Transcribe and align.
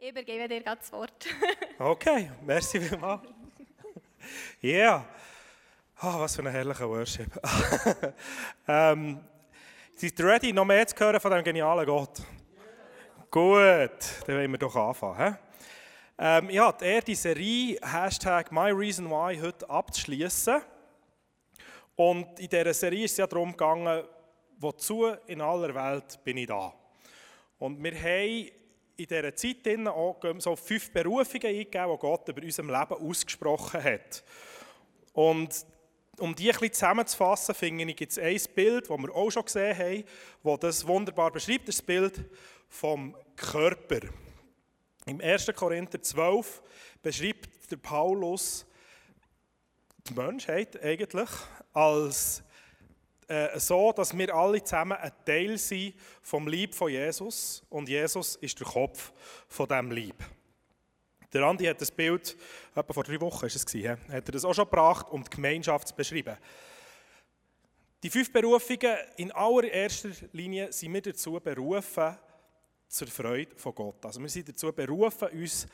Ich 0.00 0.10
übergebe 0.10 0.46
dir 0.46 0.60
das 0.62 0.92
Wort. 0.92 1.26
okay, 1.80 2.30
merci 2.46 2.80
vielmals. 2.80 3.22
Ja, 4.60 4.70
yeah. 4.70 5.08
oh, 6.00 6.20
was 6.20 6.36
für 6.36 6.42
ein 6.42 6.52
herrlicher 6.52 6.88
Worship. 6.88 7.26
ähm, 8.68 9.20
seid 9.96 10.16
ihr 10.20 10.24
ready, 10.24 10.52
noch 10.52 10.64
mehr 10.64 10.86
zu 10.86 10.94
hören 10.96 11.18
von 11.18 11.32
diesem 11.32 11.42
genialen 11.42 11.84
Gott? 11.84 12.22
Gut, 13.28 13.90
dann 14.24 14.36
wollen 14.36 14.52
wir 14.52 14.58
doch 14.58 14.76
anfangen. 14.76 15.36
Ähm, 16.16 16.50
ich 16.50 16.58
habe 16.60 16.84
eher 16.84 17.02
die 17.02 17.16
Serie 17.16 17.80
Hashtag 17.82 18.52
MyReasonWhy 18.52 19.40
heute 19.40 19.68
abzuschließen. 19.68 20.62
Und 21.96 22.38
in 22.38 22.48
dieser 22.48 22.72
Serie 22.72 23.04
ist 23.04 23.12
es 23.12 23.18
ja 23.18 23.26
darum 23.26 23.50
gegangen, 23.50 24.04
wozu 24.58 25.06
in 25.26 25.40
aller 25.40 25.74
Welt 25.74 26.22
bin 26.22 26.36
ich 26.36 26.46
da? 26.46 26.72
Und 27.58 27.82
wir 27.82 27.94
haben 28.00 28.58
in 28.98 29.06
dieser 29.06 29.34
Zeit 29.36 29.86
auch 29.86 30.20
so 30.38 30.56
fünf 30.56 30.90
Berufungen 30.90 31.46
eingegeben, 31.46 31.92
die 31.92 31.98
Gott 31.98 32.28
über 32.28 32.42
unserem 32.42 32.68
Leben 32.68 32.94
ausgesprochen 32.94 33.82
hat. 33.82 34.24
Und 35.12 35.64
um 36.18 36.34
die 36.34 36.50
ein 36.50 36.58
bisschen 36.58 36.72
zusammenzufassen, 36.72 37.54
finde 37.54 37.84
ich, 37.84 37.96
gibt 37.96 38.10
es 38.10 38.18
ein 38.18 38.40
Bild, 38.54 38.90
das 38.90 38.98
wir 38.98 39.14
auch 39.14 39.30
schon 39.30 39.44
gesehen 39.44 39.78
haben, 39.78 40.04
das 40.42 40.60
das 40.60 40.86
wunderbar 40.86 41.30
beschreibt, 41.30 41.68
das 41.68 41.80
Bild 41.80 42.24
vom 42.68 43.16
Körper. 43.36 44.00
Im 45.06 45.20
1. 45.20 45.46
Korinther 45.54 46.02
12 46.02 46.60
beschreibt 47.00 47.70
der 47.70 47.76
Paulus 47.76 48.66
die 50.08 50.14
Menschheit 50.14 50.82
eigentlich 50.82 51.30
als 51.72 52.42
äh, 53.28 53.58
so, 53.58 53.92
dass 53.92 54.16
wir 54.16 54.34
alle 54.34 54.62
zusammen 54.62 54.96
ein 54.96 55.12
Teil 55.24 55.58
sind 55.58 55.94
vom 56.22 56.48
Lieb 56.48 56.74
von 56.74 56.90
Jesus 56.90 57.62
und 57.68 57.88
Jesus 57.88 58.36
ist 58.36 58.58
der 58.58 58.66
Kopf 58.66 59.12
von 59.46 59.68
diesem 59.68 59.90
Lieb. 59.90 60.16
Der 61.32 61.42
Andi 61.42 61.66
hat 61.66 61.80
das 61.80 61.90
Bild, 61.90 62.36
etwa 62.74 62.92
vor 62.92 63.04
drei 63.04 63.20
Wochen 63.20 63.44
ist 63.44 63.56
es 63.56 63.66
gewesen, 63.66 63.98
hat 64.08 64.28
er 64.28 64.32
das 64.32 64.46
auch 64.46 64.54
schon 64.54 64.64
gebracht, 64.64 65.08
um 65.10 65.22
die 65.22 65.30
Gemeinschaft 65.30 65.88
zu 65.88 65.94
beschreiben. 65.94 66.38
Die 68.02 68.08
fünf 68.08 68.32
Berufungen, 68.32 68.96
in 69.16 69.30
allererster 69.32 70.10
Linie 70.32 70.72
sind 70.72 70.94
wir 70.94 71.02
dazu 71.02 71.38
berufen, 71.38 72.16
zur 72.88 73.08
Freude 73.08 73.54
von 73.56 73.74
Gott. 73.74 74.06
Also 74.06 74.22
wir 74.22 74.28
sind 74.30 74.48
dazu 74.48 74.72
berufen, 74.72 75.28
uns 75.28 75.66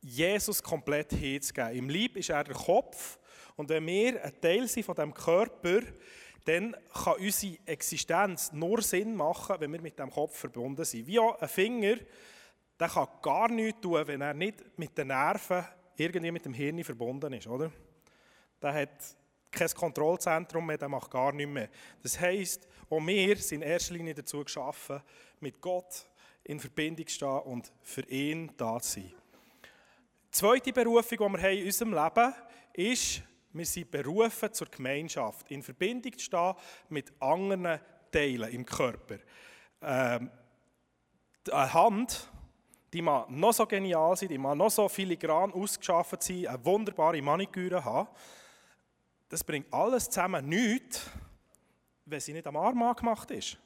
Jesus 0.00 0.62
komplett 0.62 1.12
hinzugeben. 1.14 1.74
Im 1.74 1.88
Lieb 1.88 2.16
ist 2.16 2.30
er 2.30 2.44
der 2.44 2.54
Kopf 2.54 3.18
und 3.56 3.68
wenn 3.70 3.86
wir 3.86 4.22
ein 4.22 4.40
Teil 4.40 4.68
sind 4.68 4.84
von 4.84 4.94
diesem 4.94 5.14
Körper, 5.14 5.80
dann 6.44 6.76
kann 6.92 7.14
unsere 7.18 7.58
Existenz 7.64 8.52
nur 8.52 8.82
Sinn 8.82 9.16
machen, 9.16 9.56
wenn 9.58 9.72
wir 9.72 9.80
mit 9.80 9.98
dem 9.98 10.10
Kopf 10.10 10.38
verbunden 10.38 10.84
sind. 10.84 11.06
Wie 11.06 11.18
auch 11.18 11.40
ein 11.40 11.48
Finger, 11.48 11.96
der 12.78 12.88
kann 12.88 13.08
gar 13.22 13.48
nichts 13.48 13.80
tun, 13.80 14.06
wenn 14.06 14.20
er 14.20 14.34
nicht 14.34 14.62
mit 14.76 14.96
den 14.96 15.08
Nerven 15.08 15.64
irgendwie 15.96 16.30
mit 16.30 16.44
dem 16.44 16.54
Hirn 16.54 16.82
verbunden 16.84 17.32
ist, 17.32 17.46
oder? 17.46 17.70
Der 18.60 18.74
hat 18.74 19.16
kein 19.50 19.68
Kontrollzentrum 19.68 20.66
mehr, 20.66 20.78
der 20.78 20.88
macht 20.88 21.10
gar 21.10 21.32
nichts 21.32 21.52
mehr. 21.52 21.68
Das 22.02 22.18
heisst, 22.18 22.68
auch 22.90 23.00
wir 23.00 23.36
sind 23.36 23.62
in 23.62 23.68
erster 23.68 23.94
Linie 23.94 24.14
dazu 24.14 24.42
geschaffen, 24.42 25.00
mit 25.40 25.60
Gott 25.60 26.06
in 26.42 26.60
Verbindung 26.60 27.06
zu 27.06 27.14
stehen 27.14 27.38
und 27.40 27.72
für 27.82 28.02
ihn 28.08 28.52
da 28.56 28.80
zu 28.80 29.00
sein. 29.00 29.12
Die 30.26 30.30
zweite 30.30 30.72
Berufung, 30.72 31.32
die 31.32 31.42
wir 31.42 31.50
in 31.50 31.66
unserem 31.66 31.92
Leben 31.92 32.02
haben, 32.02 32.34
ist, 32.74 33.22
wir 33.54 33.66
sind 33.66 33.90
berufen 33.90 34.52
zur 34.52 34.66
Gemeinschaft, 34.66 35.50
in 35.50 35.62
Verbindung 35.62 36.12
zu 36.18 36.24
stehen 36.24 36.54
mit 36.88 37.12
anderen 37.20 37.80
Teilen 38.10 38.50
im 38.50 38.66
Körper. 38.66 39.18
Ähm, 39.80 40.30
eine 41.50 41.72
Hand, 41.72 42.30
die 42.92 43.00
mag 43.00 43.30
noch 43.30 43.52
so 43.52 43.64
genial 43.66 44.16
sein, 44.16 44.28
die 44.28 44.38
mag 44.38 44.56
noch 44.56 44.70
so 44.70 44.88
filigran 44.88 45.52
ausgeschafft 45.52 46.22
sein, 46.22 46.48
eine 46.48 46.64
wunderbare 46.64 47.22
Maniküre 47.22 47.84
haben, 47.84 48.08
das 49.28 49.44
bringt 49.44 49.72
alles 49.72 50.10
zusammen 50.10 50.48
nichts, 50.48 51.10
wenn 52.04 52.20
sie 52.20 52.32
nicht 52.32 52.46
am 52.46 52.56
Arm 52.56 52.82
angemacht 52.82 53.30
ist. 53.30 53.56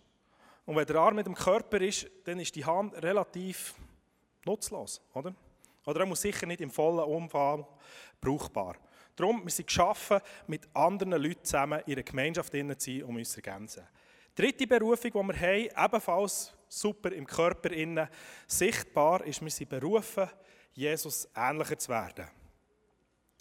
Und 0.65 0.77
wenn 0.77 0.87
der 0.87 0.97
Arm 0.97 1.16
mit 1.16 1.27
dem 1.27 1.34
Körper 1.34 1.81
ist, 1.81 2.10
dann 2.25 2.41
ist 2.41 2.54
die 2.54 2.65
Hand 2.65 2.94
relativ 3.03 3.75
nutzlos, 4.44 5.00
oder? 5.15 5.34
Oder 5.87 6.00
er 6.00 6.06
muss 6.06 6.21
sicher 6.21 6.47
nicht 6.47 6.60
im 6.60 6.71
vollen 6.71 7.04
Umfang 7.04 7.66
brauchbar. 8.21 8.77
Darum, 9.19 9.43
wir 9.43 9.51
sind 9.51 9.67
geschaffen, 9.67 10.21
mit 10.47 10.69
anderen 10.75 11.21
Leuten 11.21 11.45
zusammen 11.45 11.83
in 11.87 11.95
einer 11.95 12.03
Gemeinschaft 12.05 12.53
zu 12.53 12.77
sein, 12.79 13.03
um 13.03 13.17
uns 13.17 13.33
zu 13.33 13.43
ergänzen. 13.43 13.84
Die 14.37 14.43
dritte 14.43 14.67
Berufung, 14.67 15.11
die 15.11 15.41
wir 15.41 15.41
haben, 15.41 15.87
ebenfalls 15.87 16.55
super 16.69 17.11
im 17.11 17.27
Körper 17.27 17.73
innen 17.73 18.09
sichtbar, 18.47 19.25
ist, 19.25 19.43
wir 19.43 19.51
sind 19.51 19.71
berufen, 19.71 20.31
Jesus 20.73 21.28
ähnlicher 21.34 21.78
zu 21.78 21.89
werden. 21.89 22.28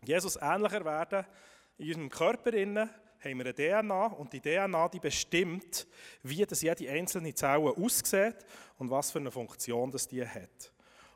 Jesus 0.04 0.38
ähnlicher 0.42 0.84
werden, 0.84 1.26
in 1.78 1.88
unserem 1.90 2.10
Körper 2.10 2.54
innen 2.54 2.90
haben 3.20 3.38
wir 3.38 3.46
eine 3.46 3.54
DNA 3.54 4.06
und 4.08 4.34
die 4.34 4.42
DNA 4.42 4.90
die 4.90 5.00
bestimmt, 5.00 5.86
wie 6.24 6.44
das 6.46 6.62
jede 6.62 6.90
einzelne 6.90 7.34
Zelle 7.36 7.70
aussieht 7.70 8.38
und 8.78 8.90
was 8.90 9.12
für 9.12 9.20
eine 9.20 9.32
Funktion 9.32 9.92
das 9.92 10.08
die 10.08 10.26
hat. 10.26 10.72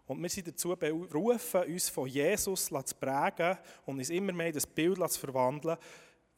Und 0.07 0.21
wir 0.21 0.29
sind 0.29 0.47
dazu 0.47 0.75
berufen, 0.75 1.63
uns 1.63 1.89
von 1.89 2.07
Jesus 2.07 2.65
zu 2.65 2.95
prägen 2.99 3.57
und 3.85 3.97
uns 3.99 4.09
immer 4.09 4.33
mehr 4.33 4.47
in 4.47 4.53
das 4.53 4.67
Bild 4.67 4.97
zu 5.11 5.19
verwandeln, 5.19 5.77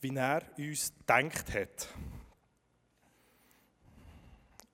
wie 0.02 0.16
er 0.16 0.44
uns 0.58 0.94
gedacht 1.00 1.54
hat. 1.54 1.88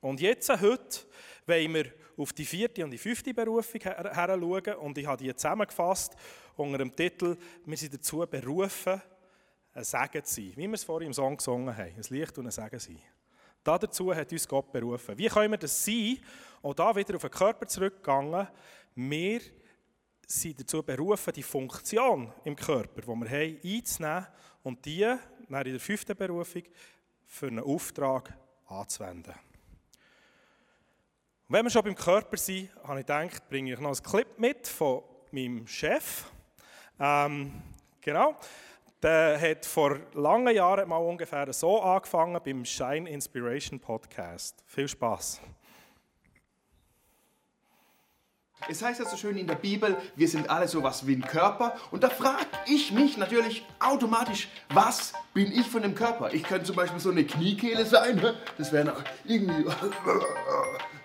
Und 0.02 0.22
jetzt, 0.22 0.50
heute, 0.50 1.06
wollen 1.46 1.74
wir 1.74 1.94
auf 2.18 2.34
die 2.34 2.46
vierte 2.46 2.84
und 2.84 2.92
die 2.92 2.98
fünfte 2.98 3.34
Berufung 3.34 3.82
her 3.82 4.12
schauen 4.14 4.76
und 4.76 4.98
ich 4.98 5.06
habe 5.06 5.24
die 5.24 5.34
zusammengefasst 5.34 6.16
unter 6.56 6.78
dem 6.78 6.96
Titel 6.96 7.38
«Wir 7.66 7.78
sind 7.78 7.94
dazu 7.94 8.26
berufen, 8.30 9.02
ein 9.74 9.84
Segen 9.84 10.24
zu 10.24 10.36
sein», 10.36 10.54
wie 10.56 10.68
wir 10.68 10.74
es 10.74 10.84
vorhin 10.84 11.08
im 11.08 11.14
Song 11.14 11.38
gesungen 11.38 11.76
haben, 11.76 11.94
ein 11.96 12.04
Licht 12.10 12.38
und 12.38 12.46
ein 12.46 12.52
Segen 12.52 12.80
sein. 12.80 13.00
Dazu 13.78 14.16
hat 14.16 14.32
uns 14.32 14.48
Gott 14.48 14.72
berufen. 14.72 15.18
Wie 15.18 15.28
können 15.28 15.52
wir 15.52 15.58
das 15.58 15.84
sein? 15.86 16.18
Und 16.62 16.80
da 16.80 16.96
wieder 16.96 17.16
auf 17.16 17.22
den 17.22 17.32
Körper 17.32 17.68
zurückgegangen, 17.68 18.48
wir 18.96 19.42
sind 20.26 20.60
dazu 20.60 20.84
berufen, 20.84 21.34
die 21.34 21.44
Funktion 21.44 22.32
im 22.44 22.56
Körper, 22.56 23.02
die 23.02 23.08
wir 23.08 23.30
haben, 23.30 23.60
einzunehmen 23.64 24.28
und 24.64 24.86
die, 24.86 25.04
in 25.04 25.18
der 25.50 25.80
fünften 25.80 26.16
Berufung, 26.16 26.64
für 27.26 27.48
einen 27.48 27.60
Auftrag 27.60 28.34
anzuwenden. 28.68 29.34
Und 31.48 31.56
wenn 31.56 31.66
wir 31.66 31.70
schon 31.70 31.84
beim 31.84 31.96
Körper 31.96 32.38
sind, 32.38 32.70
habe 32.84 33.00
ich 33.00 33.06
gedacht, 33.06 33.50
bringe 33.50 33.74
ich 33.74 33.80
noch 33.80 33.98
ein 33.98 34.04
Clip 34.04 34.38
mit 34.38 34.68
von 34.68 35.04
meinem 35.32 35.66
Chef. 35.66 36.26
Ähm, 37.00 37.62
genau. 38.02 38.36
Der 39.02 39.40
hat 39.40 39.66
vor 39.66 39.98
langen 40.14 40.54
Jahren 40.54 40.90
mal 40.90 40.98
ungefähr 40.98 41.54
so 41.54 41.82
angefangen 41.82 42.38
beim 42.44 42.66
Shine 42.66 43.10
Inspiration 43.10 43.80
Podcast. 43.80 44.62
Viel 44.66 44.90
Spaß. 44.90 45.40
Es 48.68 48.84
heißt 48.84 49.00
ja 49.00 49.06
so 49.06 49.16
schön 49.16 49.38
in 49.38 49.48
der 49.48 49.56
Bibel, 49.56 49.96
wir 50.18 50.28
sind 50.28 50.50
alle 50.50 50.68
sowas 50.68 51.08
wie 51.08 51.16
ein 51.16 51.22
Körper. 51.22 51.78
Und 51.92 52.04
da 52.04 52.10
frage 52.10 52.46
ich 52.66 52.92
mich 52.92 53.16
natürlich 53.16 53.66
automatisch, 53.80 54.50
was 54.74 55.14
bin 55.34 55.50
ich 55.50 55.66
von 55.66 55.82
dem 55.82 55.96
Körper? 55.96 56.34
Ich 56.34 56.44
könnte 56.44 56.66
zum 56.66 56.76
Beispiel 56.76 57.00
so 57.00 57.10
eine 57.10 57.24
Kniekehle 57.24 57.86
sein, 57.86 58.22
das 58.58 58.74
wäre 58.74 58.94
irgendwie 59.24 59.66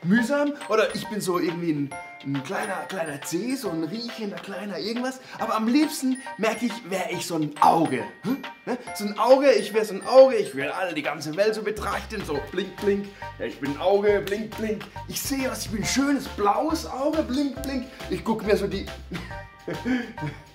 mühsam. 0.04 0.52
Oder 0.68 0.94
ich 0.94 1.06
bin 1.08 1.20
so 1.20 1.38
irgendwie 1.38 1.72
ein, 1.72 1.90
ein 2.24 2.42
kleiner, 2.44 2.76
kleiner 2.88 3.20
Zeh, 3.22 3.54
so 3.54 3.70
ein 3.70 3.84
riechender 3.84 4.36
kleiner 4.36 4.78
irgendwas. 4.78 5.20
Aber 5.38 5.54
am 5.54 5.68
liebsten 5.68 6.18
merke 6.38 6.66
ich, 6.66 6.90
wäre 6.90 7.10
ich 7.10 7.26
so 7.26 7.36
ein 7.36 7.54
Auge. 7.60 8.04
Hm? 8.22 8.38
Ne? 8.66 8.78
So 8.94 9.04
ein 9.04 9.18
Auge, 9.18 9.52
ich 9.52 9.74
wäre 9.74 9.84
so 9.84 9.94
ein 9.94 10.06
Auge, 10.06 10.36
ich 10.36 10.54
will 10.54 10.68
alle 10.68 10.94
die 10.94 11.02
ganze 11.02 11.36
Welt 11.36 11.54
so 11.54 11.62
betrachten, 11.62 12.22
so 12.24 12.38
blink, 12.50 12.76
blink. 12.76 13.06
Ja, 13.38 13.46
ich 13.46 13.58
bin 13.60 13.72
ein 13.72 13.80
Auge, 13.80 14.22
blink, 14.24 14.56
blink. 14.56 14.82
Ich 15.08 15.20
sehe 15.20 15.50
was, 15.50 15.66
ich 15.66 15.70
bin 15.70 15.82
ein 15.82 15.86
schönes 15.86 16.28
blaues 16.28 16.86
Auge, 16.86 17.22
blink, 17.22 17.62
blink. 17.62 17.86
Ich 18.10 18.24
gucke 18.24 18.44
mir 18.44 18.56
so 18.56 18.66
die... 18.66 18.86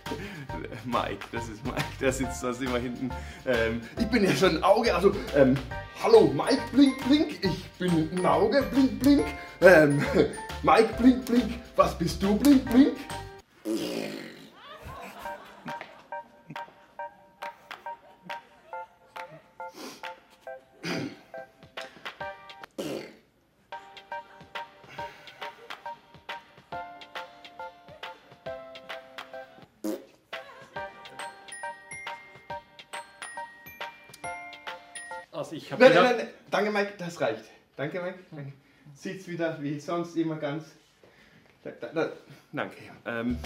Mike, 0.86 1.26
das 1.32 1.50
ist 1.50 1.64
Mike, 1.66 1.84
der 2.00 2.12
sitzt 2.12 2.44
da 2.44 2.52
immer 2.52 2.80
hinten. 2.80 3.10
Ähm, 3.46 3.82
ich 4.00 4.08
bin 4.08 4.24
ja 4.24 4.32
schon 4.36 4.58
ein 4.58 4.64
Auge, 4.64 4.94
also, 4.94 5.14
ähm, 5.36 5.56
hallo 6.04 6.34
Mike, 6.34 6.62
blink, 6.72 7.08
blink, 7.08 7.40
ich 7.42 7.70
bin 7.78 8.10
ein 8.16 8.26
Auge, 8.26 8.64
blink, 8.72 9.00
blink. 9.00 9.26
Ähm, 9.62 10.04
Mike, 10.64 10.90
blink, 11.00 11.26
blink, 11.26 11.60
was 11.76 11.98
bist 11.98 12.22
du, 12.22 12.36
blink, 12.38 12.70
blink? 12.72 12.96
Mike, 36.80 36.94
das 36.98 37.20
reicht. 37.20 37.44
Danke 37.76 38.02
Mike. 38.02 38.20
Danke. 38.31 38.54
Sieht's 38.96 39.28
wieder 39.28 39.62
wie 39.62 39.81
sonst 39.81 40.16
immer 40.16 40.38
ganz 40.38 40.64
Da, 41.62 41.72
da, 41.72 41.88
da, 41.88 42.10
danke. 42.54 42.78
Ähm, 43.06 43.38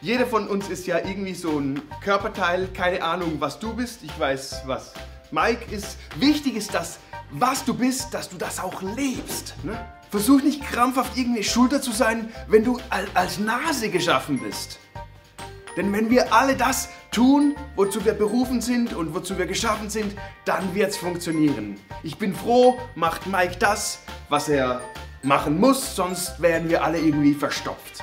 jeder 0.00 0.26
von 0.26 0.46
uns 0.46 0.68
ist 0.68 0.86
ja 0.86 0.98
irgendwie 0.98 1.34
so 1.34 1.58
ein 1.58 1.82
Körperteil. 2.00 2.68
Keine 2.68 3.02
Ahnung, 3.02 3.40
was 3.40 3.58
du 3.58 3.74
bist. 3.74 4.04
Ich 4.04 4.16
weiß, 4.20 4.62
was 4.66 4.94
Mike 5.32 5.74
ist. 5.74 5.98
Wichtig 6.16 6.54
ist, 6.54 6.72
dass 6.74 7.00
was 7.32 7.64
du 7.64 7.74
bist, 7.74 8.14
dass 8.14 8.28
du 8.28 8.36
das 8.36 8.60
auch 8.60 8.82
lebst. 8.82 9.54
Ne? 9.64 9.76
Versuch 10.10 10.42
nicht 10.42 10.62
krampfhaft 10.62 11.16
irgendeine 11.16 11.44
Schulter 11.44 11.82
zu 11.82 11.90
sein, 11.90 12.32
wenn 12.46 12.62
du 12.62 12.78
als 13.14 13.40
Nase 13.40 13.90
geschaffen 13.90 14.38
bist. 14.38 14.78
Denn 15.76 15.92
wenn 15.92 16.08
wir 16.08 16.32
alle 16.32 16.54
das 16.54 16.88
tun, 17.12 17.54
wozu 17.76 18.04
wir 18.04 18.14
berufen 18.14 18.60
sind 18.60 18.94
und 18.94 19.14
wozu 19.14 19.38
wir 19.38 19.46
geschaffen 19.46 19.90
sind, 19.90 20.16
dann 20.44 20.74
wird 20.74 20.90
es 20.90 20.96
funktionieren. 20.96 21.78
Ich 22.02 22.18
bin 22.18 22.34
froh, 22.34 22.78
macht 22.94 23.26
Mike 23.26 23.56
das, 23.58 24.00
was 24.28 24.48
er 24.48 24.80
machen 25.22 25.60
muss, 25.60 25.94
sonst 25.94 26.40
wären 26.40 26.68
wir 26.68 26.82
alle 26.82 26.98
irgendwie 26.98 27.34
verstopft. 27.34 28.02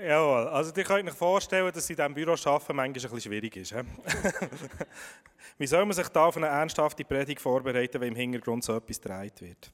Jawohl, 0.00 0.48
also 0.48 0.72
ihr 0.74 0.84
könnt 0.84 1.08
euch 1.08 1.14
vorstellen, 1.14 1.70
dass 1.72 1.88
in 1.88 1.96
diesem 1.96 2.14
Büro 2.14 2.32
arbeiten 2.32 2.74
manchmal 2.74 2.84
ein 2.86 2.92
bisschen 2.92 3.20
schwierig 3.20 3.56
ist. 3.56 3.74
Wie 5.58 5.66
soll 5.66 5.84
man 5.84 5.94
sich 5.94 6.08
da 6.08 6.24
auf 6.24 6.36
eine 6.36 6.46
ernsthafte 6.46 7.04
Predigt 7.04 7.40
vorbereiten, 7.40 8.00
wenn 8.00 8.08
im 8.08 8.16
Hintergrund 8.16 8.64
so 8.64 8.76
etwas 8.76 9.00
gedreht 9.00 9.40
wird? 9.40 9.72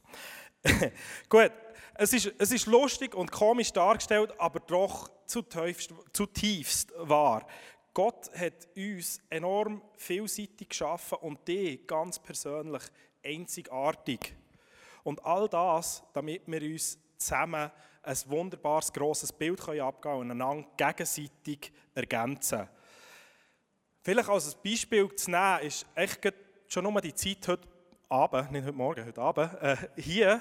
Gut, 1.30 1.52
es 2.00 2.12
ist, 2.12 2.32
es 2.38 2.52
ist 2.52 2.66
lustig 2.66 3.14
und 3.14 3.32
komisch 3.32 3.72
dargestellt, 3.72 4.32
aber 4.38 4.60
doch 4.60 5.10
zutiefst, 5.26 6.92
wahr. 6.96 7.44
Gott 7.92 8.30
hat 8.38 8.68
uns 8.76 9.20
enorm 9.28 9.82
vielseitig 9.96 10.68
geschaffen 10.68 11.18
und 11.18 11.46
die 11.48 11.84
ganz 11.88 12.20
persönlich 12.20 12.84
einzigartig. 13.24 14.32
Und 15.02 15.24
all 15.24 15.48
das, 15.48 16.04
damit 16.12 16.42
wir 16.46 16.62
uns 16.62 16.98
zusammen 17.16 17.68
ein 18.04 18.16
wunderbares, 18.26 18.92
grosses 18.92 19.32
Bild 19.32 19.60
abgeben 19.60 20.00
können 20.00 20.20
und 20.20 20.30
einander 20.30 20.68
gegenseitig 20.76 21.72
ergänzen. 21.96 22.68
Vielleicht 24.02 24.28
als 24.28 24.54
Beispiel 24.54 25.12
zu 25.16 25.32
nehmen, 25.32 25.62
ist 25.62 25.84
echt 25.96 26.32
schon 26.68 26.84
nur 26.84 27.00
die 27.00 27.12
Zeit 27.12 27.48
heute 27.48 27.68
Abend, 28.08 28.52
nicht 28.52 28.64
heute 28.64 28.76
Morgen, 28.76 29.04
heute 29.04 29.20
Abend, 29.20 29.52
äh, 29.60 29.76
hier. 29.96 30.40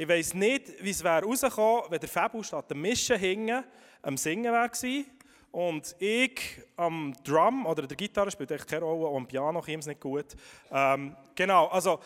Ich 0.00 0.08
weiss 0.08 0.32
nicht, 0.32 0.80
wie 0.80 0.90
es 0.90 1.02
wäre 1.02 1.26
wenn 1.26 1.98
der 1.98 2.08
Fabu 2.08 2.40
statt 2.44 2.70
dem 2.70 2.80
Mischen 2.80 3.18
hingen, 3.18 3.64
am 4.00 4.16
Singen 4.16 4.52
wäre. 4.52 5.04
Und 5.50 5.96
ich 5.98 6.40
am 6.76 7.12
Drum 7.24 7.66
oder 7.66 7.84
der 7.84 7.96
Gitarre 7.96 8.30
spielt 8.30 8.52
echt 8.52 8.68
keine 8.68 8.84
Rolle, 8.84 9.08
auch 9.08 9.16
am 9.16 9.26
Piano 9.26 9.60
kommt 9.60 9.78
es 9.78 9.86
nicht 9.88 10.00
gut. 10.00 10.36
Ähm, 10.70 11.16
genau, 11.34 11.66
also 11.66 11.98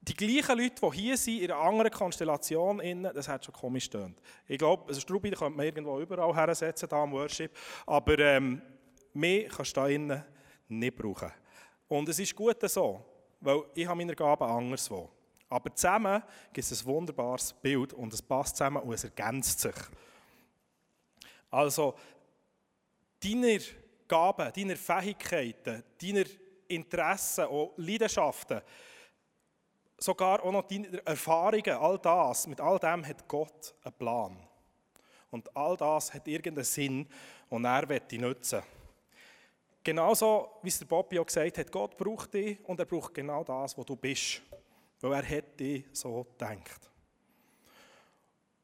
die 0.00 0.14
gleichen 0.14 0.60
Leute, 0.60 0.80
die 0.80 0.96
hier 0.96 1.16
sind, 1.16 1.40
in 1.40 1.50
einer 1.50 1.60
anderen 1.60 1.90
Konstellation, 1.90 2.80
das 3.12 3.26
hat 3.26 3.44
schon 3.44 3.54
komisch 3.54 3.90
tönt. 3.90 4.22
Ich 4.46 4.58
glaube, 4.58 4.84
also 4.86 5.00
Strubi 5.00 5.32
könnte 5.32 5.56
man 5.56 5.66
irgendwo 5.66 5.98
überall 5.98 6.32
hersetzen, 6.32 6.88
da 6.88 7.02
am 7.02 7.10
Worship, 7.10 7.50
aber 7.84 8.16
ähm, 8.20 8.62
mehr 9.12 9.48
kannst 9.48 9.76
du 9.76 9.80
da 9.80 9.88
innen 9.88 10.24
nicht 10.68 10.94
brauchen. 10.94 11.32
Und 11.88 12.08
es 12.10 12.20
ist 12.20 12.36
gut 12.36 12.58
so, 12.70 13.04
weil 13.40 13.64
ich 13.74 13.88
habe 13.88 13.96
meine 13.96 14.14
Gaben 14.14 14.48
anderswo. 14.48 15.10
Aber 15.48 15.74
zusammen 15.74 16.22
gibt 16.52 16.70
es 16.70 16.82
ein 16.82 16.86
wunderbares 16.86 17.52
Bild 17.54 17.92
und 17.94 18.12
es 18.12 18.20
passt 18.20 18.56
zusammen 18.56 18.82
und 18.82 18.92
es 18.92 19.04
ergänzt 19.04 19.60
sich. 19.60 19.74
Also, 21.50 21.94
deine 23.22 23.58
Gaben, 24.06 24.52
deine 24.54 24.76
Fähigkeiten, 24.76 25.82
deine 26.00 26.24
Interessen 26.68 27.46
und 27.46 27.72
Leidenschaften, 27.76 28.60
sogar 29.96 30.42
auch 30.42 30.52
noch 30.52 30.66
deine 30.66 31.04
Erfahrungen, 31.06 31.76
all 31.76 31.98
das, 31.98 32.46
mit 32.46 32.60
all 32.60 32.78
dem 32.78 33.06
hat 33.06 33.26
Gott 33.26 33.74
einen 33.82 33.94
Plan. 33.94 34.36
Und 35.30 35.54
all 35.56 35.76
das 35.76 36.12
hat 36.12 36.28
irgendeinen 36.28 36.64
Sinn 36.64 37.06
und 37.50 37.64
er 37.64 37.88
wird 37.88 38.10
die 38.10 38.18
nutzen. 38.18 38.62
Genauso, 39.82 40.58
wie 40.62 40.68
es 40.68 40.78
der 40.78 40.86
Bobby 40.86 41.18
auch 41.18 41.26
gesagt 41.26 41.58
hat, 41.58 41.72
Gott 41.72 41.96
braucht 41.96 42.34
dich 42.34 42.58
und 42.64 42.78
er 42.78 42.86
braucht 42.86 43.14
genau 43.14 43.42
das, 43.44 43.76
wo 43.76 43.84
du 43.84 43.96
bist. 43.96 44.42
Weil 45.00 45.12
er 45.12 45.36
hat 45.36 45.44
so 45.92 46.24
gedacht. 46.24 46.90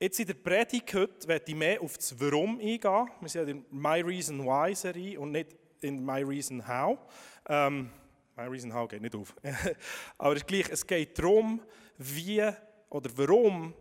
Jetzt 0.00 0.20
in 0.20 0.26
der 0.26 0.34
Predigt 0.34 0.92
heute 0.94 1.28
werde 1.28 1.44
ich 1.46 1.54
mehr 1.54 1.80
auf 1.80 1.96
das 1.96 2.18
Warum 2.20 2.58
eingehen. 2.58 3.08
Wir 3.20 3.28
sind 3.28 3.48
in 3.48 3.64
My 3.70 4.00
Reason 4.00 4.44
Why 4.44 4.74
Serie 4.74 5.18
und 5.18 5.30
nicht 5.30 5.56
in 5.80 6.04
My 6.04 6.22
Reason 6.22 6.66
How. 6.66 6.98
Ähm, 7.48 7.90
My 8.36 8.44
Reason 8.44 8.74
How 8.74 8.88
geht 8.88 9.02
nicht 9.02 9.14
auf. 9.14 9.34
Aber 10.18 10.34
gleich, 10.34 10.68
es 10.70 10.86
geht 10.86 11.18
darum, 11.18 11.62
wie 11.98 12.42
oder 12.90 13.10
warum 13.16 13.72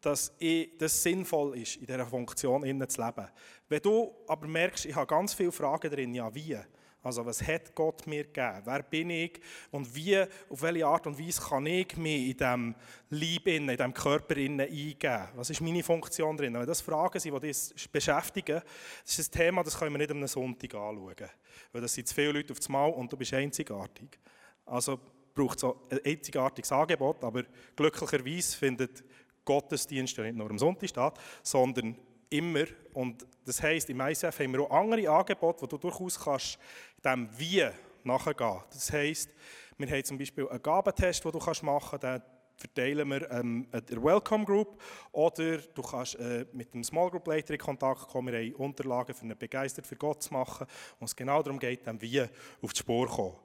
dass 0.00 0.32
das 0.78 1.02
sinnvoll 1.02 1.58
ist, 1.58 1.76
in 1.76 1.86
dieser 1.86 2.06
Funktion 2.06 2.62
zu 2.88 3.02
leben. 3.02 3.28
Wenn 3.68 3.82
du 3.82 4.14
aber 4.26 4.46
merkst, 4.46 4.86
ich 4.86 4.94
habe 4.94 5.06
ganz 5.06 5.34
viele 5.34 5.52
Fragen 5.52 5.90
drin, 5.90 6.14
ja 6.14 6.34
wie? 6.34 6.58
Also 7.02 7.24
was 7.24 7.46
hat 7.46 7.74
Gott 7.74 8.06
mir 8.06 8.24
gegeben? 8.24 8.60
Wer 8.64 8.82
bin 8.82 9.10
ich? 9.10 9.40
Und 9.70 9.94
wie, 9.94 10.20
auf 10.20 10.62
welche 10.62 10.86
Art 10.86 11.06
und 11.06 11.18
Weise 11.18 11.40
kann 11.40 11.64
ich 11.64 11.96
mich 11.96 12.30
in 12.30 12.36
diesem 12.36 12.74
Leib, 13.08 13.46
in 13.46 13.68
diesem 13.68 13.94
Körper 13.94 14.36
eingeben? 14.36 15.28
Was 15.34 15.48
ist 15.48 15.62
meine 15.62 15.82
Funktion 15.82 16.36
drin? 16.36 16.54
Wenn 16.54 16.66
das 16.66 16.82
Fragen 16.82 17.18
sind, 17.18 17.34
die 17.34 17.46
dich 17.48 17.90
beschäftigen, 17.90 18.60
das 19.02 19.18
ist 19.18 19.34
ein 19.34 19.38
Thema, 19.38 19.62
das 19.62 19.78
können 19.78 19.92
wir 19.92 19.98
nicht 19.98 20.10
am 20.10 20.26
Sonntag 20.26 20.74
anschauen. 20.74 21.30
Weil 21.72 21.80
das 21.80 21.94
sind 21.94 22.06
zu 22.06 22.14
viele 22.14 22.32
Leute 22.32 22.52
auf 22.52 22.58
das 22.58 22.68
Mal 22.68 22.90
und 22.90 23.10
du 23.10 23.16
bist 23.16 23.32
einzigartig. 23.32 24.18
Also 24.66 25.00
braucht 25.34 25.58
es 25.58 25.64
ein 25.64 26.00
einzigartiges 26.04 26.70
Angebot, 26.70 27.24
aber 27.24 27.44
glücklicherweise 27.76 28.56
findet 28.56 29.04
Gottesdienst 29.44 30.16
ja 30.18 30.24
nicht 30.24 30.36
nur 30.36 30.50
am 30.50 30.58
Sonntag 30.58 30.90
statt, 30.90 31.18
sondern 31.42 31.96
immer. 32.30 32.64
Und 32.92 33.26
das 33.44 33.62
heisst, 33.62 33.90
im 33.90 34.00
ICF 34.00 34.38
haben 34.38 34.52
wir 34.52 34.60
auch 34.60 34.70
andere 34.70 35.08
Angebote, 35.10 35.62
wo 35.62 35.66
du 35.66 35.76
durchaus 35.76 36.18
kannst 36.18 36.58
dem 37.04 37.28
Wie 37.36 37.66
nachgehen. 38.04 38.60
Das 38.72 38.92
heisst, 38.92 39.30
wir 39.76 39.88
haben 39.88 40.04
zum 40.04 40.18
Beispiel 40.18 40.48
einen 40.48 40.62
Gabentest, 40.62 41.24
den 41.24 41.32
du 41.32 41.38
machen 41.62 41.98
kannst, 42.00 42.24
verteilen 42.56 43.08
wir 43.08 43.30
ähm, 43.30 43.66
der 43.72 44.02
Welcome 44.02 44.44
Group 44.44 44.80
oder 45.12 45.58
du 45.58 45.82
kannst 45.82 46.16
äh, 46.16 46.44
mit 46.52 46.74
dem 46.74 46.84
Small 46.84 47.10
Group 47.10 47.26
Leiter 47.26 47.54
in 47.54 47.58
Kontakt 47.58 48.08
kommen. 48.08 48.32
Wir 48.32 48.40
haben 48.40 48.54
Unterlagen 48.56 49.14
für 49.14 49.24
eine 49.24 49.34
Begeistert 49.34 49.86
für 49.86 49.96
Gott 49.96 50.22
zu 50.22 50.34
machen, 50.34 50.66
wo 50.98 51.06
es 51.06 51.16
genau 51.16 51.42
darum 51.42 51.58
geht, 51.58 51.86
dem 51.86 52.00
Wie 52.02 52.20
auf 52.20 52.72
die 52.72 52.78
Spur 52.78 53.08
zu 53.08 53.14
kommen. 53.16 53.36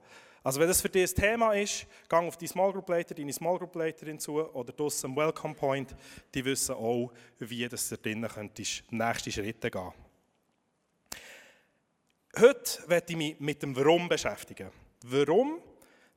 Also 0.46 0.60
wenn 0.60 0.68
das 0.68 0.80
für 0.80 0.90
dich 0.90 1.10
ein 1.10 1.16
Thema 1.16 1.54
ist, 1.54 1.88
geh 2.08 2.16
auf 2.18 2.38
die 2.38 2.46
Small 2.46 2.72
Group 2.72 2.88
Leiter, 2.88 3.16
deine 3.16 3.34
Small 3.34 3.58
Group 3.58 3.74
Leiterin 3.74 4.20
zu 4.20 4.40
oder 4.54 4.72
draussen 4.72 5.08
am 5.08 5.16
Welcome 5.16 5.56
Point, 5.56 5.96
die 6.36 6.46
wissen 6.46 6.76
auch, 6.76 7.12
wie 7.40 7.68
du 7.68 7.76
da 7.76 7.96
drinnen 7.96 8.30
könntest 8.30 8.84
nächste 8.92 9.32
Schritte 9.32 9.72
gehen. 9.72 9.92
Heute 12.38 12.88
werde 12.88 13.12
ich 13.12 13.18
mich 13.18 13.40
mit 13.40 13.64
dem 13.64 13.76
Warum 13.76 14.08
beschäftigen. 14.08 14.70
Warum, 15.02 15.64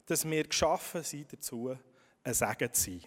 dass 0.05 0.29
wir 0.29 0.45
geschaffen 0.45 1.03
sind 1.03 1.33
dazu, 1.33 1.75
ein 2.23 2.35
Segen 2.35 2.71
zu 2.71 2.83
sein. 2.83 3.03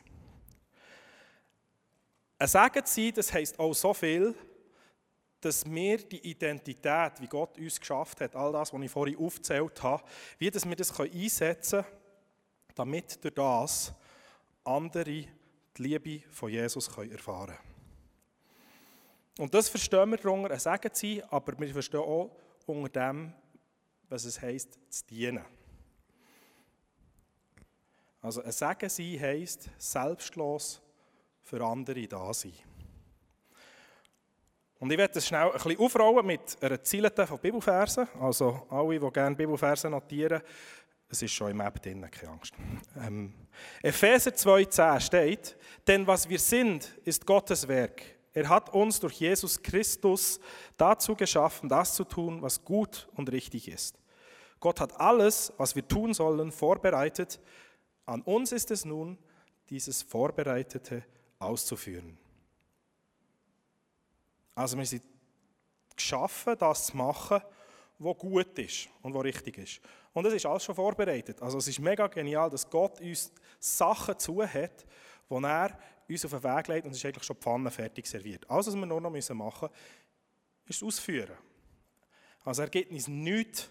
Ein 2.39 2.47
Segen 2.47 2.83
zu 2.83 2.93
sein, 2.95 3.13
das 3.13 3.31
heisst 3.31 3.59
auch 3.59 3.73
so 3.75 3.93
viel, 3.93 4.33
dass 5.41 5.65
wir 5.65 5.97
die 5.97 6.29
Identität, 6.29 7.13
wie 7.19 7.27
Gott 7.27 7.57
uns 7.57 7.79
geschafft 7.79 8.21
hat, 8.21 8.35
all 8.35 8.51
das, 8.51 8.71
was 8.71 8.81
ich 8.81 8.91
vorhin 8.91 9.17
aufgezählt 9.17 9.81
habe, 9.81 10.03
wie 10.37 10.51
dass 10.51 10.67
wir 10.67 10.75
das 10.75 10.97
einsetzen 10.99 11.83
können, 11.83 11.95
damit 12.75 13.23
durch 13.23 13.33
das 13.33 13.93
andere 14.63 15.03
die 15.03 15.27
Liebe 15.77 16.23
von 16.29 16.49
Jesus 16.49 16.87
erfahren 16.87 17.47
können. 17.47 17.71
Und 19.39 19.53
das 19.53 19.69
verstehen 19.69 20.11
wir 20.11 20.17
darunter, 20.17 20.51
ein 20.51 20.59
Segen 20.59 20.93
zu 20.93 21.07
sein, 21.07 21.23
aber 21.31 21.57
wir 21.57 21.73
verstehen 21.73 22.01
auch, 22.01 22.29
unter 22.67 22.89
dem, 22.89 23.33
was 24.07 24.25
es 24.25 24.39
heisst, 24.39 24.77
zu 24.89 25.05
dienen. 25.07 25.43
Also 28.21 28.43
ein 28.43 28.51
Segen 28.51 28.89
sein 28.89 29.19
heisst, 29.19 29.69
selbstlos 29.79 30.81
für 31.41 31.65
andere 31.65 32.07
da 32.07 32.31
sein. 32.33 32.53
Und 34.81 34.91
ich 34.91 34.97
werde 34.97 35.13
das 35.13 35.27
schnell 35.27 35.43
ein 35.43 35.51
bisschen 35.51 35.77
aufrollen 35.77 36.25
mit 36.25 36.57
einer 36.59 36.81
Zielete 36.81 37.27
von 37.27 37.37
Bibelfersen. 37.37 38.07
Also 38.19 38.65
alle, 38.67 38.99
die 38.99 39.11
gerne 39.11 39.35
Bibelfersen 39.35 39.91
notieren, 39.91 40.41
es 41.07 41.21
ist 41.21 41.33
schon 41.33 41.51
im 41.51 41.61
App 41.61 41.79
drin, 41.79 42.09
keine 42.09 42.31
Angst. 42.31 42.55
Ähm, 42.99 43.31
Epheser 43.83 44.31
2,10 44.31 44.99
steht, 44.99 45.55
denn 45.85 46.07
was 46.07 46.27
wir 46.27 46.39
sind, 46.39 46.97
ist 47.05 47.27
Gottes 47.27 47.67
Werk. 47.67 48.01
Er 48.33 48.49
hat 48.49 48.73
uns 48.73 48.99
durch 48.99 49.19
Jesus 49.19 49.61
Christus 49.61 50.39
dazu 50.77 51.15
geschaffen, 51.15 51.69
das 51.69 51.93
zu 51.93 52.03
tun, 52.03 52.41
was 52.41 52.65
gut 52.65 53.07
und 53.13 53.31
richtig 53.31 53.67
ist. 53.67 53.99
Gott 54.59 54.79
hat 54.79 54.99
alles, 54.99 55.53
was 55.57 55.75
wir 55.75 55.87
tun 55.87 56.15
sollen, 56.15 56.51
vorbereitet. 56.51 57.39
An 58.07 58.23
uns 58.23 58.51
ist 58.51 58.71
es 58.71 58.83
nun, 58.83 59.19
dieses 59.69 60.01
Vorbereitete 60.01 61.03
auszuführen. 61.37 62.17
Also 64.55 64.77
wir 64.77 64.85
sind 64.85 65.03
geschaffen, 65.95 66.55
das 66.57 66.87
zu 66.87 66.97
machen, 66.97 67.41
was 67.99 68.17
gut 68.17 68.57
ist 68.59 68.89
und 69.01 69.13
was 69.13 69.23
richtig 69.23 69.57
ist. 69.57 69.81
Und 70.13 70.25
es 70.25 70.33
ist 70.33 70.45
alles 70.45 70.63
schon 70.63 70.75
vorbereitet. 70.75 71.41
Also 71.41 71.59
es 71.59 71.67
ist 71.67 71.79
mega 71.79 72.07
genial, 72.07 72.49
dass 72.49 72.69
Gott 72.69 72.99
uns 72.99 73.31
Sachen 73.59 74.17
zu 74.17 74.45
hat, 74.45 74.85
wo 75.29 75.39
er 75.39 75.77
uns 76.09 76.25
auf 76.25 76.31
den 76.31 76.43
Weg 76.43 76.67
legt 76.67 76.85
und 76.85 76.91
es 76.91 76.97
ist 76.97 77.05
eigentlich 77.05 77.23
schon 77.23 77.37
die 77.37 77.43
Pfanne 77.43 77.71
fertig 77.71 78.05
serviert. 78.05 78.49
Alles, 78.49 78.67
was 78.67 78.75
wir 78.75 78.85
nur 78.85 78.99
noch 78.99 79.11
machen 79.11 79.15
müssen, 79.15 79.69
ist 80.65 80.83
ausführen. 80.83 81.37
Also 82.43 82.63
er 82.63 82.69
gibt 82.69 82.91
uns 82.91 83.07
nichts, 83.07 83.69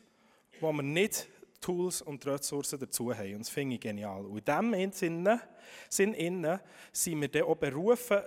wo 0.60 0.72
wir 0.72 0.82
nicht 0.82 1.28
Tools 1.60 2.00
und 2.00 2.25
Ressourcen 2.26 2.78
dazu 2.78 3.14
haben. 3.14 3.34
Und 3.34 3.40
das 3.40 3.50
finde 3.50 3.75
ich 3.75 3.80
genial. 3.80 4.25
Und 4.25 4.38
in 4.38 4.72
diesem 4.72 4.92
Sinne, 4.92 5.40
Sinn 5.88 6.60
sind 6.92 7.20
wir 7.20 7.28
dann 7.28 7.42
auch 7.42 7.56
berufen, 7.56 8.20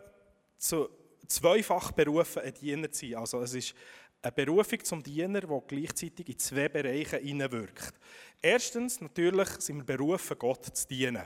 zu, 0.58 0.90
zweifach 1.28 1.92
berufen, 1.92 2.42
ein 2.42 2.54
Diener 2.54 2.92
zu 2.92 3.08
sein. 3.08 3.20
Also 3.20 3.42
es 3.42 3.54
ist 3.54 3.76
eine 4.22 4.32
Berufung 4.32 4.84
zum 4.84 5.04
Diener, 5.04 5.42
die 5.42 5.62
gleichzeitig 5.68 6.30
in 6.30 6.40
zwei 6.40 6.70
Bereiche 6.70 7.18
hineinwirkt. 7.18 7.94
Erstens, 8.42 9.02
natürlich 9.02 9.50
sind 9.60 9.78
wir 9.78 9.98
berufen, 9.98 10.38
Gott 10.40 10.66
zu 10.66 10.88
dienen. 10.88 11.24